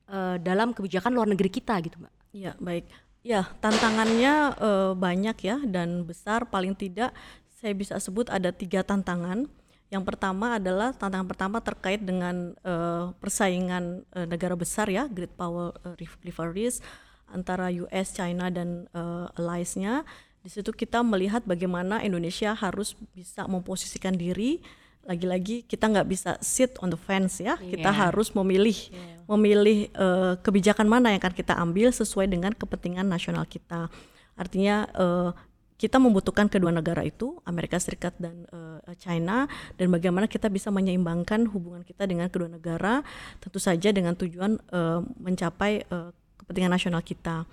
uh, 0.09 0.35
dalam 0.41 0.71
kebijakan 0.71 1.11
luar 1.13 1.27
negeri 1.29 1.49
kita 1.51 1.77
gitu, 1.83 1.99
Mbak? 2.01 2.13
Ya, 2.33 2.51
baik. 2.57 2.85
Ya, 3.23 3.47
tantangannya 3.63 4.57
uh, 4.59 4.91
banyak 4.97 5.37
ya 5.39 5.57
dan 5.63 6.03
besar 6.03 6.43
paling 6.49 6.75
tidak 6.75 7.15
saya 7.47 7.71
bisa 7.71 7.95
sebut 7.95 8.27
ada 8.27 8.51
tiga 8.51 8.83
tantangan 8.83 9.47
yang 9.93 10.01
pertama 10.01 10.57
adalah 10.57 10.89
tantangan 10.89 11.29
pertama 11.29 11.57
terkait 11.61 12.01
dengan 12.01 12.57
uh, 12.65 13.13
persaingan 13.21 14.01
uh, 14.17 14.25
negara 14.25 14.57
besar 14.57 14.89
ya, 14.89 15.05
great 15.05 15.29
power 15.37 15.69
uh, 15.85 15.93
rivalries 16.25 16.81
antara 17.29 17.69
US, 17.69 18.17
China 18.17 18.49
dan 18.49 18.89
uh, 18.97 19.29
allies-nya. 19.37 20.01
Di 20.41 20.49
situ 20.49 20.73
kita 20.73 21.05
melihat 21.05 21.45
bagaimana 21.45 22.01
Indonesia 22.01 22.57
harus 22.57 22.97
bisa 23.13 23.45
memposisikan 23.45 24.17
diri 24.17 24.65
lagi-lagi 25.03 25.67
kita 25.67 25.91
nggak 25.91 26.07
bisa 26.07 26.31
sit 26.39 26.79
on 26.79 26.91
the 26.91 26.99
fence 26.99 27.43
ya, 27.43 27.55
yeah. 27.55 27.57
kita 27.59 27.91
harus 27.91 28.31
memilih 28.31 28.75
yeah. 28.89 29.23
memilih 29.27 29.91
uh, 29.99 30.33
kebijakan 30.39 30.87
mana 30.87 31.11
yang 31.11 31.19
akan 31.19 31.35
kita 31.35 31.53
ambil 31.59 31.91
sesuai 31.91 32.31
dengan 32.31 32.55
kepentingan 32.55 33.07
nasional 33.07 33.43
kita. 33.43 33.91
Artinya 34.39 34.87
uh, 34.95 35.31
kita 35.77 35.99
membutuhkan 35.99 36.47
kedua 36.47 36.71
negara 36.71 37.03
itu 37.03 37.43
Amerika 37.43 37.75
Serikat 37.75 38.15
dan 38.15 38.47
uh, 38.55 38.79
China 38.95 39.51
dan 39.75 39.91
bagaimana 39.91 40.31
kita 40.31 40.47
bisa 40.47 40.71
menyeimbangkan 40.71 41.43
hubungan 41.51 41.83
kita 41.83 42.07
dengan 42.07 42.31
kedua 42.31 42.47
negara 42.47 43.03
tentu 43.43 43.59
saja 43.59 43.91
dengan 43.91 44.15
tujuan 44.15 44.63
uh, 44.71 45.03
mencapai 45.19 45.83
uh, 45.91 46.15
kepentingan 46.39 46.71
nasional 46.71 47.03
kita. 47.03 47.43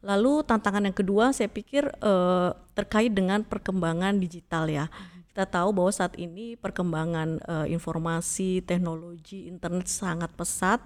Lalu 0.00 0.46
tantangan 0.48 0.88
yang 0.88 0.96
kedua 0.96 1.36
saya 1.36 1.52
pikir 1.52 1.90
uh, 2.00 2.56
terkait 2.72 3.12
dengan 3.12 3.44
perkembangan 3.44 4.16
digital 4.16 4.72
ya. 4.72 4.88
Kita 5.36 5.44
tahu 5.44 5.68
bahwa 5.76 5.92
saat 5.92 6.16
ini 6.16 6.56
perkembangan 6.56 7.44
uh, 7.44 7.68
informasi, 7.68 8.64
teknologi, 8.64 9.44
internet 9.52 9.84
sangat 9.84 10.32
pesat 10.32 10.80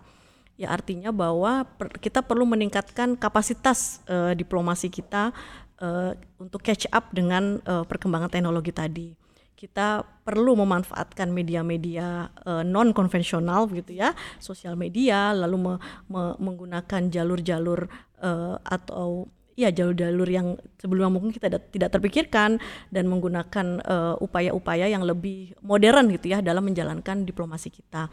ya 0.58 0.74
artinya 0.74 1.14
bahwa 1.14 1.62
per, 1.78 1.94
kita 2.02 2.18
perlu 2.18 2.42
meningkatkan 2.50 3.14
kapasitas 3.14 4.02
uh, 4.10 4.34
diplomasi 4.34 4.90
kita 4.90 5.30
uh, 5.78 6.18
untuk 6.42 6.66
catch 6.66 6.90
up 6.90 7.14
dengan 7.14 7.62
uh, 7.62 7.86
perkembangan 7.86 8.26
teknologi 8.26 8.74
tadi. 8.74 9.08
Kita 9.54 10.02
perlu 10.02 10.58
memanfaatkan 10.58 11.30
media-media 11.30 12.34
uh, 12.42 12.66
non 12.66 12.90
konvensional 12.90 13.70
gitu 13.70 13.94
ya, 13.94 14.18
sosial 14.42 14.74
media, 14.74 15.30
lalu 15.30 15.62
me, 15.62 15.74
me, 16.10 16.34
menggunakan 16.42 17.06
jalur-jalur 17.06 17.86
uh, 18.18 18.58
atau 18.66 19.30
ya 19.58 19.68
jalur-jalur 19.70 20.28
yang 20.28 20.56
sebelumnya 20.80 21.10
mungkin 21.10 21.30
kita 21.34 21.60
tidak 21.70 21.90
terpikirkan 21.92 22.62
dan 22.88 23.04
menggunakan 23.06 23.82
upaya-upaya 24.22 24.86
uh, 24.88 24.92
yang 24.92 25.02
lebih 25.04 25.54
modern 25.60 26.10
gitu 26.14 26.32
ya 26.32 26.38
dalam 26.40 26.66
menjalankan 26.66 27.26
diplomasi 27.26 27.68
kita. 27.68 28.08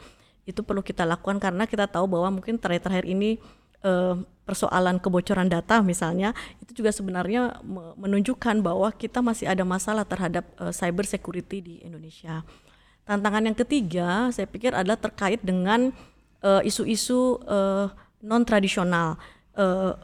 Itu 0.47 0.63
perlu 0.63 0.83
kita 0.83 1.03
lakukan 1.03 1.39
karena 1.39 1.67
kita 1.67 1.87
tahu 1.87 2.07
bahwa 2.07 2.39
mungkin 2.39 2.59
terakhir-terakhir 2.59 3.05
ini 3.07 3.39
uh, 3.83 4.19
persoalan 4.47 4.99
kebocoran 5.03 5.51
data 5.51 5.83
misalnya 5.83 6.31
itu 6.63 6.79
juga 6.83 6.95
sebenarnya 6.95 7.59
menunjukkan 7.99 8.63
bahwa 8.63 8.87
kita 8.95 9.19
masih 9.19 9.51
ada 9.51 9.67
masalah 9.67 10.07
terhadap 10.07 10.47
uh, 10.59 10.71
cyber 10.71 11.03
security 11.03 11.59
di 11.59 11.75
Indonesia. 11.83 12.43
Tantangan 13.07 13.43
yang 13.47 13.55
ketiga 13.55 14.31
saya 14.35 14.47
pikir 14.47 14.75
adalah 14.75 14.99
terkait 14.99 15.39
dengan 15.39 15.95
isu-isu 16.63 17.43
uh, 17.49 17.91
non 18.21 18.43
tradisional. 18.45 19.19
Uh, 19.57 19.97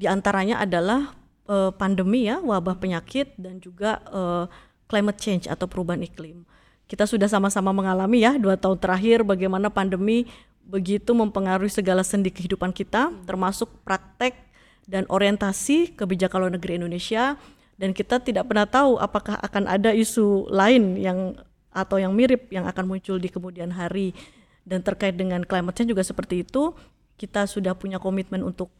di 0.00 0.08
antaranya 0.08 0.64
adalah 0.64 1.12
uh, 1.44 1.68
pandemi 1.76 2.24
ya, 2.24 2.40
wabah 2.40 2.80
penyakit 2.80 3.36
dan 3.36 3.60
juga 3.60 4.00
uh, 4.08 4.48
climate 4.88 5.20
change 5.20 5.44
atau 5.44 5.68
perubahan 5.68 6.00
iklim. 6.00 6.48
Kita 6.88 7.04
sudah 7.04 7.28
sama-sama 7.28 7.68
mengalami 7.76 8.24
ya 8.24 8.40
dua 8.40 8.56
tahun 8.56 8.80
terakhir 8.80 9.28
bagaimana 9.28 9.68
pandemi 9.68 10.24
begitu 10.64 11.12
mempengaruhi 11.12 11.68
segala 11.68 12.00
sendi 12.00 12.32
kehidupan 12.32 12.72
kita, 12.72 13.12
termasuk 13.28 13.68
praktek 13.84 14.40
dan 14.88 15.04
orientasi 15.12 15.92
kebijakan 15.92 16.48
luar 16.48 16.52
negeri 16.56 16.80
Indonesia. 16.80 17.36
Dan 17.76 17.92
kita 17.92 18.24
tidak 18.24 18.48
pernah 18.48 18.64
tahu 18.64 18.96
apakah 18.96 19.36
akan 19.40 19.68
ada 19.68 19.92
isu 19.92 20.48
lain 20.48 20.96
yang 20.96 21.36
atau 21.72 22.00
yang 22.00 22.12
mirip 22.16 22.48
yang 22.48 22.64
akan 22.64 22.88
muncul 22.88 23.20
di 23.20 23.28
kemudian 23.28 23.68
hari. 23.68 24.16
Dan 24.64 24.80
terkait 24.80 25.16
dengan 25.16 25.44
climate 25.44 25.76
change 25.76 25.92
juga 25.92 26.04
seperti 26.04 26.44
itu, 26.44 26.72
kita 27.20 27.44
sudah 27.44 27.76
punya 27.76 28.00
komitmen 28.00 28.40
untuk 28.40 28.72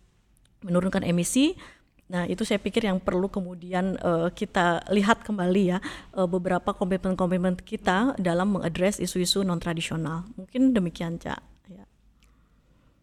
menurunkan 0.65 1.05
emisi. 1.05 1.57
Nah, 2.11 2.27
itu 2.27 2.43
saya 2.43 2.59
pikir 2.59 2.91
yang 2.91 2.99
perlu 2.99 3.31
kemudian 3.31 3.95
uh, 4.03 4.29
kita 4.35 4.83
lihat 4.91 5.23
kembali 5.23 5.63
ya 5.77 5.79
uh, 6.19 6.27
beberapa 6.27 6.75
komitmen-komitmen 6.75 7.55
kita 7.63 8.19
dalam 8.19 8.59
mengadres 8.59 8.99
isu-isu 8.99 9.47
non 9.47 9.63
tradisional. 9.63 10.27
Mungkin 10.35 10.75
demikian, 10.75 11.23
Cak. 11.23 11.51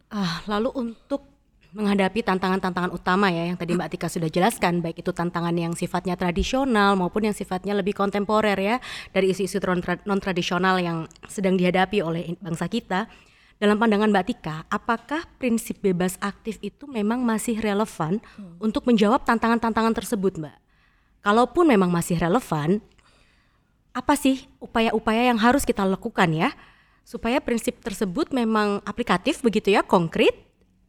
Ah, 0.08 0.40
lalu 0.48 0.72
untuk 0.72 1.28
menghadapi 1.76 2.24
tantangan-tantangan 2.24 2.96
utama 2.96 3.28
ya 3.28 3.44
yang 3.44 3.60
tadi 3.60 3.76
Mbak 3.76 3.90
Tika 3.92 4.08
sudah 4.08 4.32
jelaskan 4.32 4.80
baik 4.80 5.04
itu 5.04 5.12
tantangan 5.12 5.52
yang 5.52 5.76
sifatnya 5.76 6.16
tradisional 6.16 6.96
maupun 6.96 7.28
yang 7.28 7.36
sifatnya 7.36 7.76
lebih 7.76 7.92
kontemporer 7.92 8.56
ya 8.56 8.80
dari 9.12 9.36
isu-isu 9.36 9.60
non 10.08 10.20
tradisional 10.24 10.80
yang 10.80 11.12
sedang 11.28 11.60
dihadapi 11.60 12.00
oleh 12.00 12.40
bangsa 12.40 12.72
kita. 12.72 13.12
Dalam 13.58 13.82
pandangan 13.82 14.14
Mbak 14.14 14.26
Tika, 14.30 14.58
apakah 14.70 15.26
prinsip 15.42 15.82
bebas 15.82 16.22
aktif 16.22 16.62
itu 16.62 16.86
memang 16.86 17.26
masih 17.26 17.58
relevan 17.58 18.22
hmm. 18.22 18.62
untuk 18.62 18.86
menjawab 18.86 19.26
tantangan-tantangan 19.26 19.98
tersebut, 19.98 20.38
Mbak? 20.38 20.58
Kalaupun 21.26 21.66
memang 21.66 21.90
masih 21.90 22.22
relevan, 22.22 22.78
apa 23.98 24.14
sih 24.14 24.46
upaya-upaya 24.62 25.34
yang 25.34 25.42
harus 25.42 25.66
kita 25.66 25.82
lakukan 25.82 26.30
ya 26.30 26.54
supaya 27.02 27.42
prinsip 27.42 27.82
tersebut 27.82 28.30
memang 28.30 28.78
aplikatif 28.86 29.42
begitu 29.42 29.74
ya 29.74 29.82
konkret 29.82 30.38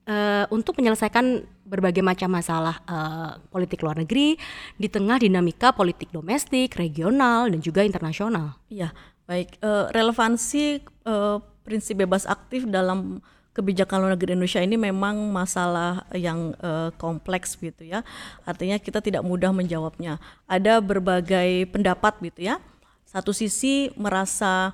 uh, 0.05 0.45
untuk 0.53 0.77
menyelesaikan 0.77 1.41
berbagai 1.65 2.05
macam 2.05 2.29
masalah 2.37 2.85
uh, 2.85 3.41
politik 3.49 3.81
luar 3.81 3.97
negeri 3.97 4.37
di 4.77 4.89
tengah 4.93 5.25
dinamika 5.25 5.73
politik 5.73 6.13
domestik, 6.13 6.77
regional 6.77 7.49
dan 7.49 7.65
juga 7.65 7.81
internasional. 7.81 8.61
Iya, 8.69 8.93
baik 9.25 9.57
uh, 9.65 9.89
relevansi 9.89 10.85
uh, 11.09 11.41
prinsip 11.69 12.01
bebas 12.01 12.25
aktif 12.25 12.65
dalam 12.65 13.21
kebijakan 13.53 14.01
luar 14.01 14.13
negeri 14.17 14.33
Indonesia 14.33 14.65
ini 14.65 14.81
memang 14.81 15.29
masalah 15.29 16.09
yang 16.17 16.57
uh, 16.65 16.89
kompleks 16.97 17.61
gitu 17.61 17.85
ya. 17.85 18.01
Artinya 18.49 18.81
kita 18.81 19.05
tidak 19.05 19.21
mudah 19.21 19.53
menjawabnya. 19.53 20.17
Ada 20.49 20.81
berbagai 20.81 21.69
pendapat 21.69 22.17
gitu 22.25 22.49
ya. 22.49 22.57
Satu 23.05 23.37
sisi 23.37 23.93
merasa 24.01 24.73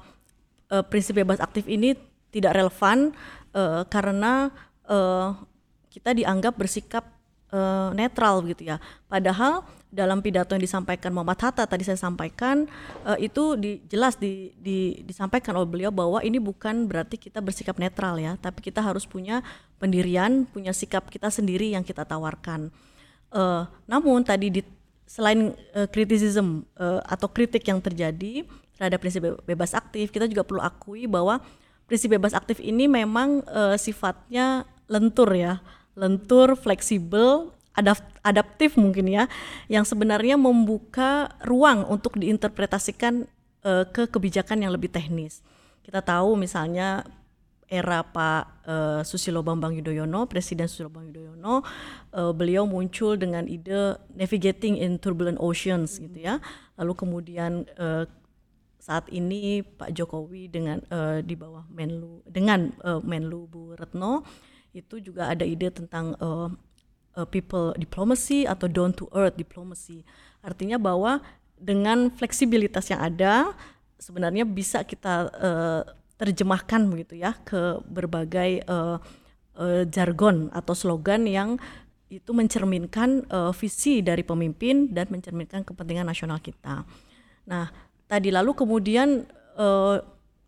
uh, 0.71 0.85
prinsip 0.87 1.19
bebas 1.19 1.43
aktif 1.43 1.67
ini 1.67 1.99
tidak 2.31 2.55
relevan 2.55 3.11
uh, 3.57 3.83
karena 3.91 4.55
uh, 4.87 5.35
kita 5.91 6.15
dianggap 6.15 6.55
bersikap 6.55 7.09
uh, 7.51 7.91
netral 7.97 8.45
gitu 8.47 8.69
ya. 8.69 8.77
Padahal 9.11 9.67
dalam 9.95 10.19
pidato 10.19 10.59
yang 10.59 10.65
disampaikan 10.67 11.15
Muhammad 11.15 11.39
Hatta 11.39 11.71
tadi 11.71 11.87
saya 11.87 11.95
sampaikan 11.95 12.67
uh, 13.07 13.15
itu 13.23 13.55
di, 13.55 13.79
jelas 13.87 14.19
di, 14.19 14.51
di, 14.59 15.07
disampaikan 15.07 15.55
oleh 15.55 15.71
beliau 15.71 15.95
bahwa 15.95 16.19
ini 16.27 16.43
bukan 16.43 16.91
berarti 16.91 17.15
kita 17.15 17.39
bersikap 17.39 17.79
netral 17.79 18.19
ya, 18.19 18.35
tapi 18.43 18.59
kita 18.59 18.83
harus 18.83 19.07
punya 19.07 19.47
pendirian, 19.79 20.51
punya 20.51 20.75
sikap 20.75 21.07
kita 21.07 21.31
sendiri 21.31 21.71
yang 21.71 21.87
kita 21.87 22.03
tawarkan. 22.03 22.75
Uh, 23.31 23.71
namun 23.87 24.27
tadi 24.27 24.51
di, 24.51 24.61
selain 25.07 25.55
uh, 25.79 25.87
kritisism 25.87 26.67
uh, 26.75 26.99
atau 27.07 27.31
kritik 27.31 27.63
yang 27.63 27.79
terjadi 27.79 28.43
terhadap 28.75 28.99
prinsip 28.99 29.23
bebas 29.47 29.71
aktif, 29.79 30.11
kita 30.11 30.27
juga 30.27 30.43
perlu 30.43 30.59
akui 30.59 31.07
bahwa 31.07 31.39
prinsip 31.87 32.11
bebas 32.11 32.35
aktif 32.35 32.59
ini 32.59 32.91
memang 32.91 33.47
uh, 33.47 33.79
sifatnya 33.79 34.67
lentur 34.91 35.31
ya, 35.31 35.63
lentur, 35.95 36.59
fleksibel, 36.59 37.55
adaptif 38.23 38.79
mungkin 38.79 39.11
ya 39.11 39.27
yang 39.67 39.83
sebenarnya 39.83 40.39
membuka 40.39 41.35
ruang 41.43 41.83
untuk 41.91 42.15
diinterpretasikan 42.17 43.27
uh, 43.67 43.85
ke 43.91 44.07
kebijakan 44.07 44.63
yang 44.63 44.73
lebih 44.73 44.89
teknis. 44.89 45.43
Kita 45.85 46.01
tahu 46.01 46.39
misalnya 46.39 47.05
era 47.69 48.05
Pak 48.05 48.43
uh, 48.69 49.01
Susilo 49.03 49.43
Bambang 49.43 49.75
Yudhoyono, 49.75 50.29
Presiden 50.31 50.71
Susilo 50.71 50.93
Bambang 50.93 51.11
Yudhoyono, 51.11 51.55
uh, 52.15 52.33
beliau 52.33 52.69
muncul 52.69 53.19
dengan 53.19 53.49
ide 53.49 53.99
navigating 54.15 54.79
in 54.79 55.01
turbulent 55.01 55.41
oceans 55.41 55.99
gitu 55.99 56.19
ya. 56.23 56.39
Lalu 56.79 56.93
kemudian 56.95 57.67
uh, 57.81 58.07
saat 58.79 59.09
ini 59.09 59.65
Pak 59.65 59.97
Jokowi 59.97 60.53
dengan 60.53 60.85
uh, 60.93 61.25
di 61.25 61.33
bawah 61.33 61.65
Menlu 61.73 62.21
dengan 62.29 62.69
uh, 62.85 63.01
Menlu 63.01 63.49
Bu 63.49 63.73
Retno 63.73 64.23
itu 64.77 65.01
juga 65.01 65.33
ada 65.33 65.47
ide 65.49 65.73
tentang 65.73 66.13
uh, 66.21 66.53
uh, 67.17 67.27
people 67.27 67.75
diplomacy 67.79 68.47
atau 68.47 68.67
down 68.71 68.95
to 68.95 69.07
earth 69.15 69.35
diplomacy. 69.39 70.03
Artinya 70.45 70.77
bahwa 70.77 71.23
dengan 71.57 72.13
fleksibilitas 72.13 72.91
yang 72.91 73.01
ada 73.01 73.55
sebenarnya 73.97 74.45
bisa 74.45 74.85
kita 74.85 75.31
uh, 75.33 75.83
terjemahkan 76.21 76.87
begitu 76.91 77.19
ya 77.19 77.35
ke 77.43 77.81
berbagai 77.89 78.63
uh, 78.69 78.99
uh, 79.59 79.83
jargon 79.89 80.51
atau 80.55 80.75
slogan 80.77 81.27
yang 81.27 81.59
itu 82.13 82.31
mencerminkan 82.31 83.27
uh, 83.33 83.51
visi 83.51 84.05
dari 84.05 84.23
pemimpin 84.23 84.93
dan 84.93 85.11
mencerminkan 85.11 85.67
kepentingan 85.67 86.07
nasional 86.07 86.39
kita. 86.39 86.87
Nah, 87.51 87.67
tadi 88.07 88.31
lalu 88.31 88.55
kemudian 88.55 89.27
uh, 89.59 89.99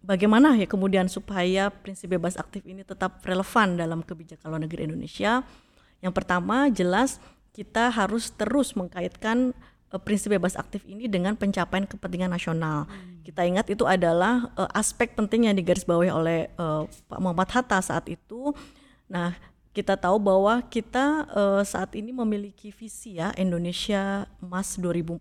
bagaimana 0.05 0.55
ya 0.55 0.71
kemudian 0.71 1.11
supaya 1.11 1.73
prinsip 1.75 2.15
bebas 2.15 2.39
aktif 2.39 2.63
ini 2.63 2.87
tetap 2.87 3.19
relevan 3.27 3.75
dalam 3.75 4.07
kebijakan 4.07 4.47
luar 4.55 4.63
negeri 4.63 4.87
Indonesia? 4.87 5.43
Yang 6.01 6.15
pertama 6.15 6.69
jelas 6.69 7.19
kita 7.57 7.89
harus 7.89 8.29
terus 8.37 8.77
mengkaitkan 8.77 9.57
uh, 9.93 10.01
prinsip 10.01 10.33
bebas 10.33 10.55
aktif 10.61 10.85
ini 10.85 11.09
dengan 11.09 11.33
pencapaian 11.35 11.89
kepentingan 11.89 12.29
nasional. 12.33 12.85
Hmm. 12.85 13.25
Kita 13.25 13.43
ingat 13.43 13.67
itu 13.73 13.89
adalah 13.89 14.53
uh, 14.55 14.71
aspek 14.77 15.17
penting 15.17 15.49
yang 15.49 15.57
digarisbawahi 15.57 16.13
oleh 16.13 16.41
uh, 16.61 16.85
Pak 17.09 17.19
Muhammad 17.19 17.49
Hatta 17.51 17.81
saat 17.81 18.07
itu. 18.13 18.53
Nah, 19.09 19.35
kita 19.77 19.93
tahu 19.93 20.17
bahwa 20.17 20.65
kita 20.69 21.29
uh, 21.33 21.61
saat 21.61 21.93
ini 21.93 22.09
memiliki 22.09 22.73
visi 22.73 23.21
ya 23.21 23.37
Indonesia 23.37 24.25
Emas 24.41 24.81
2045. 24.81 25.21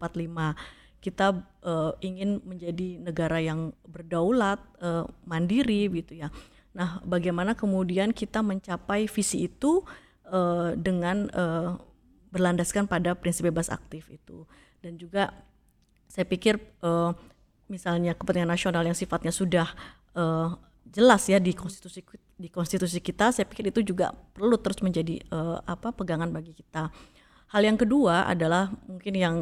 Kita 1.03 1.37
uh, 1.61 1.93
ingin 2.01 2.41
menjadi 2.41 2.97
negara 2.97 3.37
yang 3.37 3.75
berdaulat, 3.85 4.57
uh, 4.81 5.05
mandiri 5.27 5.85
gitu 5.91 6.17
ya. 6.17 6.31
Nah, 6.75 6.99
bagaimana 7.03 7.55
kemudian 7.55 8.15
kita 8.15 8.39
mencapai 8.43 9.07
visi 9.11 9.47
itu 9.47 9.85
uh, 10.29 10.73
dengan 10.77 11.29
uh, 11.33 11.77
berlandaskan 12.33 12.85
pada 12.89 13.15
prinsip 13.15 13.47
bebas 13.47 13.71
aktif 13.71 14.11
itu. 14.11 14.43
Dan 14.83 14.99
juga 14.99 15.31
saya 16.11 16.27
pikir 16.27 16.59
uh, 16.83 17.15
misalnya 17.71 18.13
kepentingan 18.13 18.51
nasional 18.51 18.83
yang 18.85 18.97
sifatnya 18.97 19.33
sudah 19.33 19.67
uh, 20.13 20.53
jelas 20.85 21.25
ya 21.25 21.41
di 21.41 21.51
konstitusi 21.51 22.05
di 22.35 22.51
konstitusi 22.51 22.99
kita 23.01 23.31
saya 23.33 23.47
pikir 23.47 23.71
itu 23.73 23.81
juga 23.81 24.13
perlu 24.13 24.59
terus 24.59 24.79
menjadi 24.83 25.23
uh, 25.33 25.63
apa 25.65 25.95
pegangan 25.95 26.29
bagi 26.29 26.53
kita. 26.53 26.91
Hal 27.49 27.61
yang 27.63 27.79
kedua 27.79 28.27
adalah 28.27 28.69
mungkin 28.85 29.13
yang 29.15 29.35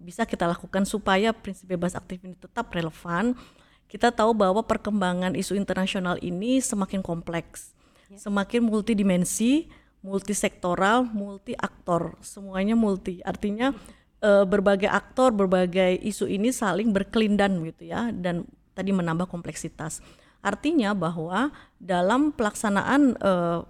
bisa 0.00 0.24
kita 0.24 0.48
lakukan 0.48 0.88
supaya 0.88 1.32
prinsip 1.32 1.68
bebas 1.68 1.92
aktif 1.96 2.20
ini 2.24 2.36
tetap 2.36 2.72
relevan. 2.72 3.36
Kita 3.90 4.14
tahu 4.14 4.32
bahwa 4.36 4.62
perkembangan 4.62 5.34
isu 5.34 5.58
internasional 5.58 6.14
ini 6.22 6.62
semakin 6.62 7.02
kompleks 7.02 7.74
ya. 8.06 8.18
semakin 8.22 8.62
multidimensi 8.62 9.66
multisektoral, 10.00 11.04
multi 11.04 11.52
aktor, 11.56 12.16
semuanya 12.24 12.72
multi. 12.72 13.20
Artinya 13.20 13.72
uh, 14.24 14.44
berbagai 14.48 14.88
aktor, 14.88 15.32
berbagai 15.32 16.00
isu 16.00 16.28
ini 16.28 16.52
saling 16.52 16.92
berkelindan 16.92 17.60
gitu 17.68 17.88
ya 17.92 18.08
dan 18.12 18.48
tadi 18.72 18.90
menambah 18.96 19.28
kompleksitas. 19.28 20.00
Artinya 20.40 20.96
bahwa 20.96 21.52
dalam 21.76 22.32
pelaksanaan 22.32 23.20
uh, 23.20 23.60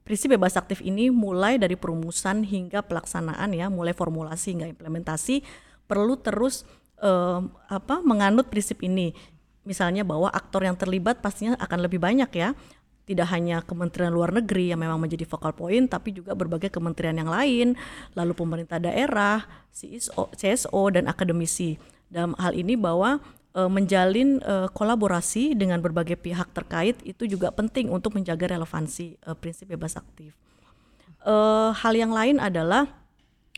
prinsip 0.00 0.32
bebas 0.32 0.56
aktif 0.56 0.80
ini 0.80 1.12
mulai 1.12 1.60
dari 1.60 1.76
perumusan 1.76 2.40
hingga 2.40 2.80
pelaksanaan 2.80 3.52
ya, 3.52 3.68
mulai 3.68 3.92
formulasi 3.92 4.56
hingga 4.56 4.68
implementasi 4.72 5.44
perlu 5.84 6.16
terus 6.16 6.64
uh, 7.04 7.44
apa 7.68 8.00
menganut 8.00 8.48
prinsip 8.48 8.80
ini. 8.80 9.12
Misalnya 9.66 10.06
bahwa 10.06 10.30
aktor 10.30 10.62
yang 10.62 10.78
terlibat 10.78 11.18
pastinya 11.20 11.58
akan 11.58 11.84
lebih 11.84 11.98
banyak 11.98 12.30
ya 12.32 12.54
tidak 13.06 13.30
hanya 13.30 13.62
Kementerian 13.62 14.10
Luar 14.10 14.34
Negeri 14.34 14.74
yang 14.74 14.82
memang 14.82 14.98
menjadi 14.98 15.22
focal 15.22 15.54
point, 15.54 15.86
tapi 15.86 16.10
juga 16.10 16.34
berbagai 16.34 16.74
kementerian 16.74 17.14
yang 17.14 17.30
lain, 17.30 17.78
lalu 18.18 18.34
pemerintah 18.34 18.82
daerah, 18.82 19.46
CSO, 19.70 20.34
CSO 20.34 20.82
dan 20.90 21.06
akademisi. 21.06 21.78
Dalam 22.10 22.34
hal 22.42 22.58
ini 22.58 22.74
bahwa 22.74 23.22
e, 23.54 23.62
menjalin 23.70 24.42
e, 24.42 24.66
kolaborasi 24.74 25.54
dengan 25.54 25.78
berbagai 25.78 26.18
pihak 26.18 26.50
terkait 26.50 26.98
itu 27.06 27.30
juga 27.30 27.54
penting 27.54 27.94
untuk 27.94 28.18
menjaga 28.18 28.58
relevansi 28.58 29.14
e, 29.22 29.28
prinsip 29.38 29.70
bebas 29.70 29.94
aktif. 29.94 30.34
E, 31.22 31.34
hal 31.78 31.94
yang 31.94 32.10
lain 32.10 32.42
adalah 32.42 32.90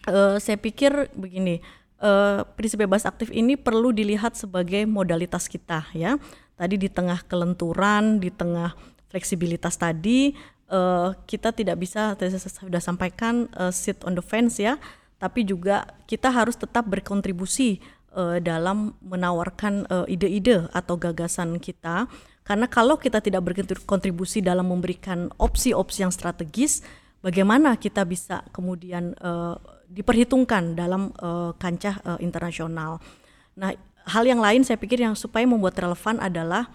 e, 0.04 0.36
saya 0.44 0.60
pikir 0.60 1.08
begini, 1.16 1.64
e, 1.96 2.10
prinsip 2.52 2.84
bebas 2.84 3.08
aktif 3.08 3.32
ini 3.32 3.56
perlu 3.56 3.96
dilihat 3.96 4.36
sebagai 4.36 4.84
modalitas 4.84 5.48
kita 5.48 5.88
ya. 5.96 6.20
Tadi 6.58 6.74
di 6.74 6.90
tengah 6.90 7.22
kelenturan, 7.24 8.18
di 8.18 8.34
tengah 8.34 8.74
fleksibilitas 9.08 9.76
tadi 9.80 10.36
uh, 10.72 11.16
kita 11.24 11.52
tidak 11.52 11.80
bisa 11.80 12.14
saya 12.16 12.38
sudah 12.38 12.80
sampaikan 12.80 13.48
uh, 13.56 13.72
sit 13.72 14.00
on 14.04 14.16
the 14.16 14.24
fence 14.24 14.60
ya, 14.60 14.76
tapi 15.18 15.44
juga 15.44 15.88
kita 16.08 16.30
harus 16.30 16.56
tetap 16.56 16.86
berkontribusi 16.86 17.80
uh, 18.16 18.38
dalam 18.38 18.96
menawarkan 19.02 19.88
ide-ide 20.06 20.68
uh, 20.68 20.70
atau 20.72 20.94
gagasan 21.00 21.56
kita 21.58 22.08
karena 22.48 22.64
kalau 22.64 22.96
kita 22.96 23.20
tidak 23.20 23.44
berkontribusi 23.44 24.40
dalam 24.40 24.72
memberikan 24.72 25.28
opsi-opsi 25.36 26.00
yang 26.00 26.08
strategis, 26.08 26.80
bagaimana 27.20 27.76
kita 27.76 28.08
bisa 28.08 28.40
kemudian 28.56 29.12
uh, 29.20 29.60
diperhitungkan 29.92 30.72
dalam 30.72 31.12
uh, 31.20 31.52
kancah 31.60 32.00
uh, 32.08 32.16
internasional. 32.24 33.04
Nah, 33.52 33.76
hal 34.08 34.24
yang 34.24 34.40
lain 34.40 34.64
saya 34.64 34.80
pikir 34.80 35.04
yang 35.04 35.12
supaya 35.12 35.44
membuat 35.44 35.76
relevan 35.76 36.24
adalah 36.24 36.72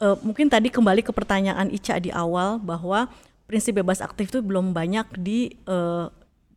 uh, 0.00 0.16
mungkin 0.22 0.50
tadi 0.50 0.70
kembali 0.70 1.04
ke 1.04 1.12
pertanyaan 1.14 1.70
Ica 1.70 1.98
di 2.00 2.10
awal 2.10 2.58
bahwa 2.58 3.10
prinsip 3.44 3.76
bebas 3.76 4.00
aktif 4.00 4.32
itu 4.32 4.40
belum 4.40 4.72
banyak 4.72 5.06
di 5.20 5.54
uh, 5.68 6.08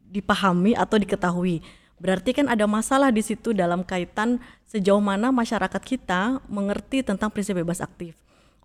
dipahami 0.07 0.73
atau 0.73 0.95
diketahui. 0.95 1.59
Berarti 1.97 2.31
kan 2.31 2.45
ada 2.47 2.69
masalah 2.69 3.09
di 3.09 3.25
situ 3.25 3.57
dalam 3.57 3.81
kaitan 3.81 4.37
sejauh 4.69 5.01
mana 5.01 5.33
masyarakat 5.33 5.81
kita 5.81 6.39
mengerti 6.45 7.01
tentang 7.01 7.33
prinsip 7.33 7.57
bebas 7.57 7.81
aktif. 7.81 8.13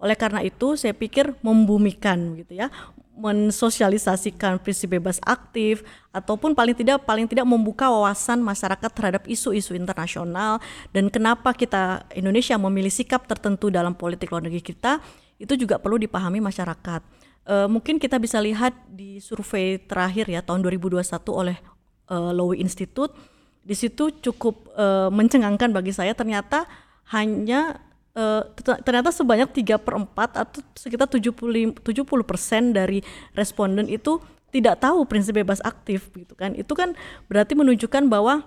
Oleh 0.02 0.18
karena 0.18 0.42
itu, 0.42 0.74
saya 0.74 0.90
pikir 0.90 1.38
membumikan 1.46 2.34
gitu 2.34 2.58
ya, 2.58 2.74
mensosialisasikan 3.12 4.58
prinsip 4.58 4.90
bebas 4.96 5.20
aktif 5.22 5.84
ataupun 6.10 6.56
paling 6.56 6.72
tidak 6.72 7.04
paling 7.04 7.28
tidak 7.28 7.44
membuka 7.44 7.92
wawasan 7.92 8.40
masyarakat 8.40 8.88
terhadap 8.88 9.22
isu-isu 9.28 9.76
internasional 9.76 10.58
dan 10.96 11.12
kenapa 11.12 11.52
kita 11.52 12.08
Indonesia 12.16 12.56
memilih 12.56 12.88
sikap 12.88 13.28
tertentu 13.28 13.68
dalam 13.68 13.92
politik 13.92 14.32
luar 14.32 14.48
negeri 14.48 14.64
kita 14.64 15.04
itu 15.36 15.54
juga 15.60 15.76
perlu 15.76 16.00
dipahami 16.00 16.40
masyarakat. 16.40 17.00
E, 17.44 17.54
mungkin 17.68 18.00
kita 18.00 18.16
bisa 18.16 18.40
lihat 18.40 18.72
di 18.88 19.20
survei 19.20 19.76
terakhir 19.76 20.32
ya 20.32 20.40
tahun 20.40 20.64
2021 20.64 21.04
oleh 21.30 21.56
e, 22.08 22.16
Lowy 22.32 22.64
Institute 22.64 23.12
di 23.60 23.76
situ 23.76 24.08
cukup 24.24 24.72
e, 24.72 25.12
mencengangkan 25.12 25.68
bagi 25.68 25.92
saya 25.92 26.16
ternyata 26.16 26.64
hanya 27.12 27.91
uh, 28.16 28.42
ternyata 28.85 29.11
sebanyak 29.12 29.51
3 29.53 29.79
per 29.81 29.94
4 29.96 30.42
atau 30.42 30.61
sekitar 30.77 31.09
70 31.09 31.81
70 31.81 32.05
persen 32.25 32.72
dari 32.72 33.01
responden 33.37 33.88
itu 33.88 34.20
tidak 34.53 34.85
tahu 34.85 35.09
prinsip 35.09 35.33
bebas 35.33 35.64
aktif 35.64 36.12
gitu 36.12 36.37
kan. 36.37 36.53
Itu 36.53 36.77
kan 36.77 36.92
berarti 37.27 37.57
menunjukkan 37.57 38.12
bahwa 38.12 38.44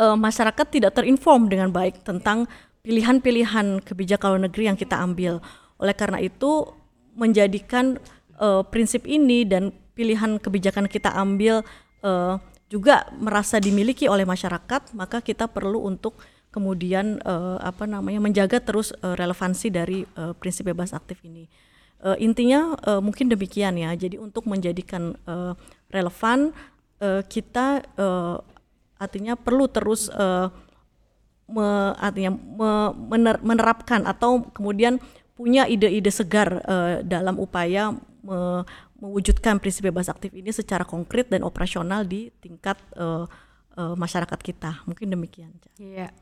uh, 0.00 0.16
masyarakat 0.16 0.66
tidak 0.72 0.96
terinform 0.96 1.52
dengan 1.52 1.68
baik 1.68 2.00
tentang 2.02 2.48
pilihan-pilihan 2.80 3.84
kebijakan 3.84 4.28
luar 4.36 4.42
negeri 4.48 4.72
yang 4.72 4.78
kita 4.80 4.96
ambil. 4.96 5.44
Oleh 5.76 5.92
karena 5.92 6.24
itu 6.24 6.72
menjadikan 7.12 8.00
uh, 8.40 8.64
prinsip 8.64 9.04
ini 9.04 9.44
dan 9.44 9.76
pilihan 9.92 10.40
kebijakan 10.40 10.88
kita 10.88 11.12
ambil 11.12 11.60
uh, 12.00 12.40
juga 12.72 13.10
merasa 13.18 13.58
dimiliki 13.58 14.06
oleh 14.06 14.22
masyarakat 14.22 14.94
maka 14.94 15.18
kita 15.20 15.50
perlu 15.50 15.84
untuk 15.84 16.16
kemudian 16.50 17.22
uh, 17.22 17.58
apa 17.62 17.86
namanya 17.86 18.18
menjaga 18.18 18.58
terus 18.58 18.90
uh, 19.02 19.14
relevansi 19.14 19.70
dari 19.70 20.02
uh, 20.18 20.34
prinsip 20.34 20.66
bebas 20.66 20.90
aktif 20.90 21.22
ini. 21.22 21.46
Uh, 22.00 22.16
intinya 22.18 22.74
uh, 22.86 22.98
mungkin 22.98 23.30
demikian 23.30 23.78
ya. 23.78 23.94
Jadi 23.94 24.18
untuk 24.18 24.50
menjadikan 24.50 25.14
uh, 25.30 25.54
relevan 25.94 26.50
uh, 27.02 27.22
kita 27.26 27.86
uh, 27.96 28.42
artinya 28.98 29.38
perlu 29.38 29.70
terus 29.70 30.10
uh, 30.12 30.50
me, 31.48 31.94
artinya 31.96 32.34
me, 32.34 32.70
mener, 33.14 33.36
menerapkan 33.40 34.04
atau 34.04 34.44
kemudian 34.50 34.98
punya 35.38 35.64
ide-ide 35.64 36.12
segar 36.12 36.60
uh, 36.66 37.00
dalam 37.00 37.40
upaya 37.40 37.94
me, 38.20 38.64
mewujudkan 39.00 39.56
prinsip 39.56 39.88
bebas 39.88 40.12
aktif 40.12 40.28
ini 40.36 40.52
secara 40.52 40.84
konkret 40.84 41.32
dan 41.32 41.40
operasional 41.40 42.04
di 42.04 42.28
tingkat 42.44 42.76
uh, 43.00 43.24
uh, 43.80 43.94
masyarakat 43.96 44.36
kita. 44.40 44.84
Mungkin 44.84 45.08
demikian. 45.08 45.52
Iya. 45.80 46.12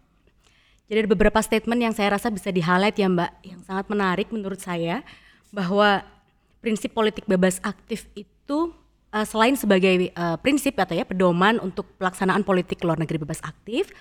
Jadi 0.89 1.05
ada 1.05 1.11
beberapa 1.13 1.37
statement 1.45 1.81
yang 1.85 1.93
saya 1.93 2.17
rasa 2.17 2.33
bisa 2.33 2.49
di-highlight 2.49 2.97
ya 2.97 3.13
Mbak, 3.13 3.33
yang 3.45 3.61
sangat 3.61 3.87
menarik 3.93 4.33
menurut 4.33 4.57
saya 4.57 5.05
bahwa 5.53 6.01
prinsip 6.65 6.97
politik 6.97 7.29
bebas 7.29 7.61
aktif 7.61 8.09
itu 8.17 8.73
uh, 9.13 9.27
selain 9.29 9.53
sebagai 9.53 10.09
uh, 10.17 10.41
prinsip 10.41 10.73
atau 10.81 10.97
ya 10.97 11.05
pedoman 11.05 11.61
untuk 11.61 11.85
pelaksanaan 12.01 12.41
politik 12.41 12.81
luar 12.81 12.97
negeri 12.97 13.21
bebas 13.21 13.45
aktif, 13.45 13.93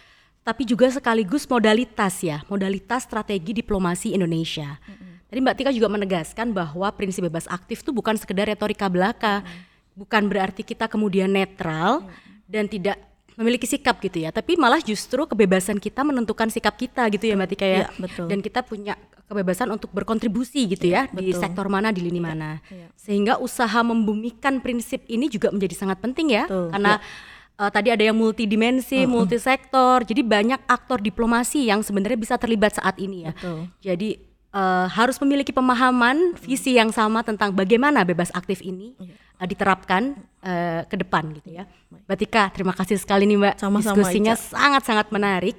tapi 0.47 0.63
juga 0.63 0.87
sekaligus 0.87 1.43
modalitas 1.43 2.23
ya, 2.23 2.47
modalitas 2.47 3.03
strategi 3.03 3.51
diplomasi 3.51 4.15
Indonesia. 4.15 4.79
Mm 4.87 4.93
-hmm. 4.95 5.13
Tadi 5.27 5.39
Mbak 5.43 5.55
Tika 5.59 5.71
juga 5.75 5.91
menegaskan 5.91 6.55
bahwa 6.55 6.87
prinsip 6.95 7.27
bebas 7.27 7.51
aktif 7.51 7.83
itu 7.83 7.91
bukan 7.91 8.15
sekedar 8.15 8.47
retorika 8.47 8.87
belaka, 8.87 9.43
mm 9.43 9.45
-hmm. 9.45 9.99
bukan 10.07 10.23
berarti 10.31 10.63
kita 10.63 10.87
kemudian 10.87 11.27
netral 11.27 11.99
mm 11.99 12.07
-hmm. 12.07 12.35
dan 12.47 12.63
tidak 12.71 12.97
memiliki 13.37 13.69
sikap 13.69 14.01
gitu 14.01 14.25
ya, 14.25 14.33
tapi 14.33 14.57
malah 14.57 14.81
justru 14.81 15.29
kebebasan 15.29 15.77
kita 15.77 16.01
menentukan 16.01 16.49
sikap 16.49 16.73
kita 16.73 17.05
gitu 17.13 17.29
ya 17.29 17.37
Mbak 17.37 17.49
Tika 17.53 17.67
ya. 17.69 17.77
ya 17.85 17.87
betul. 18.01 18.25
Dan 18.25 18.41
kita 18.41 18.65
punya 18.65 18.97
kebebasan 19.29 19.69
untuk 19.69 19.93
berkontribusi 19.93 20.65
gitu 20.65 20.89
ya, 20.89 21.05
ya 21.05 21.13
di 21.13 21.29
sektor 21.37 21.69
mana, 21.69 21.93
di 21.93 22.01
lini 22.01 22.17
ya, 22.17 22.25
mana. 22.25 22.51
Ya. 22.65 22.89
Sehingga 22.97 23.37
usaha 23.37 23.85
membumikan 23.85 24.57
prinsip 24.57 25.05
ini 25.05 25.29
juga 25.29 25.53
menjadi 25.53 25.77
sangat 25.77 26.01
penting 26.01 26.33
ya, 26.33 26.49
betul. 26.49 26.73
karena 26.73 26.93
ya. 26.97 27.61
uh, 27.61 27.69
tadi 27.69 27.89
ada 27.93 28.03
yang 28.09 28.17
multidimensi, 28.17 28.99
uh 29.01 29.05
-uh. 29.05 29.13
multisektor. 29.13 30.01
Jadi 30.01 30.21
banyak 30.25 30.59
aktor 30.65 30.97
diplomasi 30.97 31.69
yang 31.69 31.85
sebenarnya 31.85 32.17
bisa 32.17 32.41
terlibat 32.41 32.81
saat 32.81 32.97
ini 32.97 33.29
ya. 33.29 33.37
Betul. 33.37 33.69
Jadi 33.85 34.09
uh, 34.57 34.85
harus 34.89 35.21
memiliki 35.21 35.53
pemahaman 35.53 36.33
visi 36.41 36.75
yang 36.75 36.89
sama 36.89 37.21
tentang 37.21 37.53
bagaimana 37.53 38.01
bebas 38.01 38.33
aktif 38.33 38.65
ini 38.65 38.97
uh, 39.37 39.45
diterapkan 39.45 40.17
uh, 40.41 40.81
ke 40.89 40.95
depan 40.97 41.29
gitu 41.37 41.61
ya. 41.61 41.69
Mbak 42.09 42.17
Tika, 42.17 42.43
terima 42.49 42.73
kasih 42.73 42.97
sekali 42.97 43.29
nih 43.29 43.37
Mbak. 43.37 43.55
Sama-sama, 43.61 43.95
Diskusinya 44.01 44.33
sangat-sangat 44.33 45.07
menarik 45.13 45.57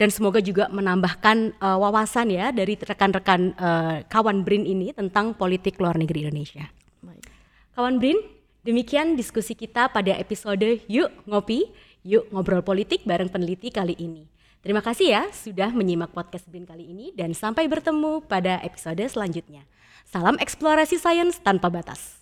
dan 0.00 0.08
semoga 0.08 0.40
juga 0.40 0.66
menambahkan 0.72 1.58
uh, 1.60 1.76
wawasan 1.78 2.32
ya 2.32 2.48
dari 2.50 2.74
rekan-rekan 2.74 3.52
uh, 3.60 3.96
kawan 4.08 4.42
BRIN 4.42 4.64
ini 4.64 4.96
tentang 4.96 5.36
politik 5.36 5.76
luar 5.76 6.00
negeri 6.00 6.24
Indonesia. 6.26 6.66
Baik. 7.04 7.28
Kawan 7.76 8.00
BRIN, 8.00 8.18
demikian 8.64 9.14
diskusi 9.14 9.54
kita 9.54 9.92
pada 9.92 10.16
episode 10.18 10.82
Yuk 10.88 11.12
Ngopi, 11.28 11.68
Yuk 12.02 12.30
Ngobrol 12.32 12.64
Politik 12.64 13.04
bareng 13.04 13.30
peneliti 13.30 13.70
kali 13.70 13.94
ini. 13.98 14.37
Terima 14.68 14.84
kasih 14.84 15.16
ya 15.16 15.24
sudah 15.32 15.72
menyimak 15.72 16.12
podcast 16.12 16.44
BRIN 16.44 16.68
kali 16.68 16.92
ini 16.92 17.08
dan 17.16 17.32
sampai 17.32 17.72
bertemu 17.72 18.20
pada 18.28 18.60
episode 18.60 19.00
selanjutnya. 19.00 19.64
Salam 20.04 20.36
eksplorasi 20.36 21.00
sains 21.00 21.40
tanpa 21.40 21.72
batas. 21.72 22.20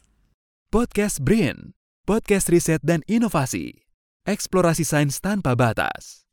Podcast 0.70 1.26
BRIN, 1.26 1.74
podcast 2.06 2.46
riset 2.46 2.78
dan 2.86 3.02
inovasi. 3.10 3.90
Eksplorasi 4.30 4.86
sains 4.86 5.18
tanpa 5.18 5.58
batas. 5.58 6.25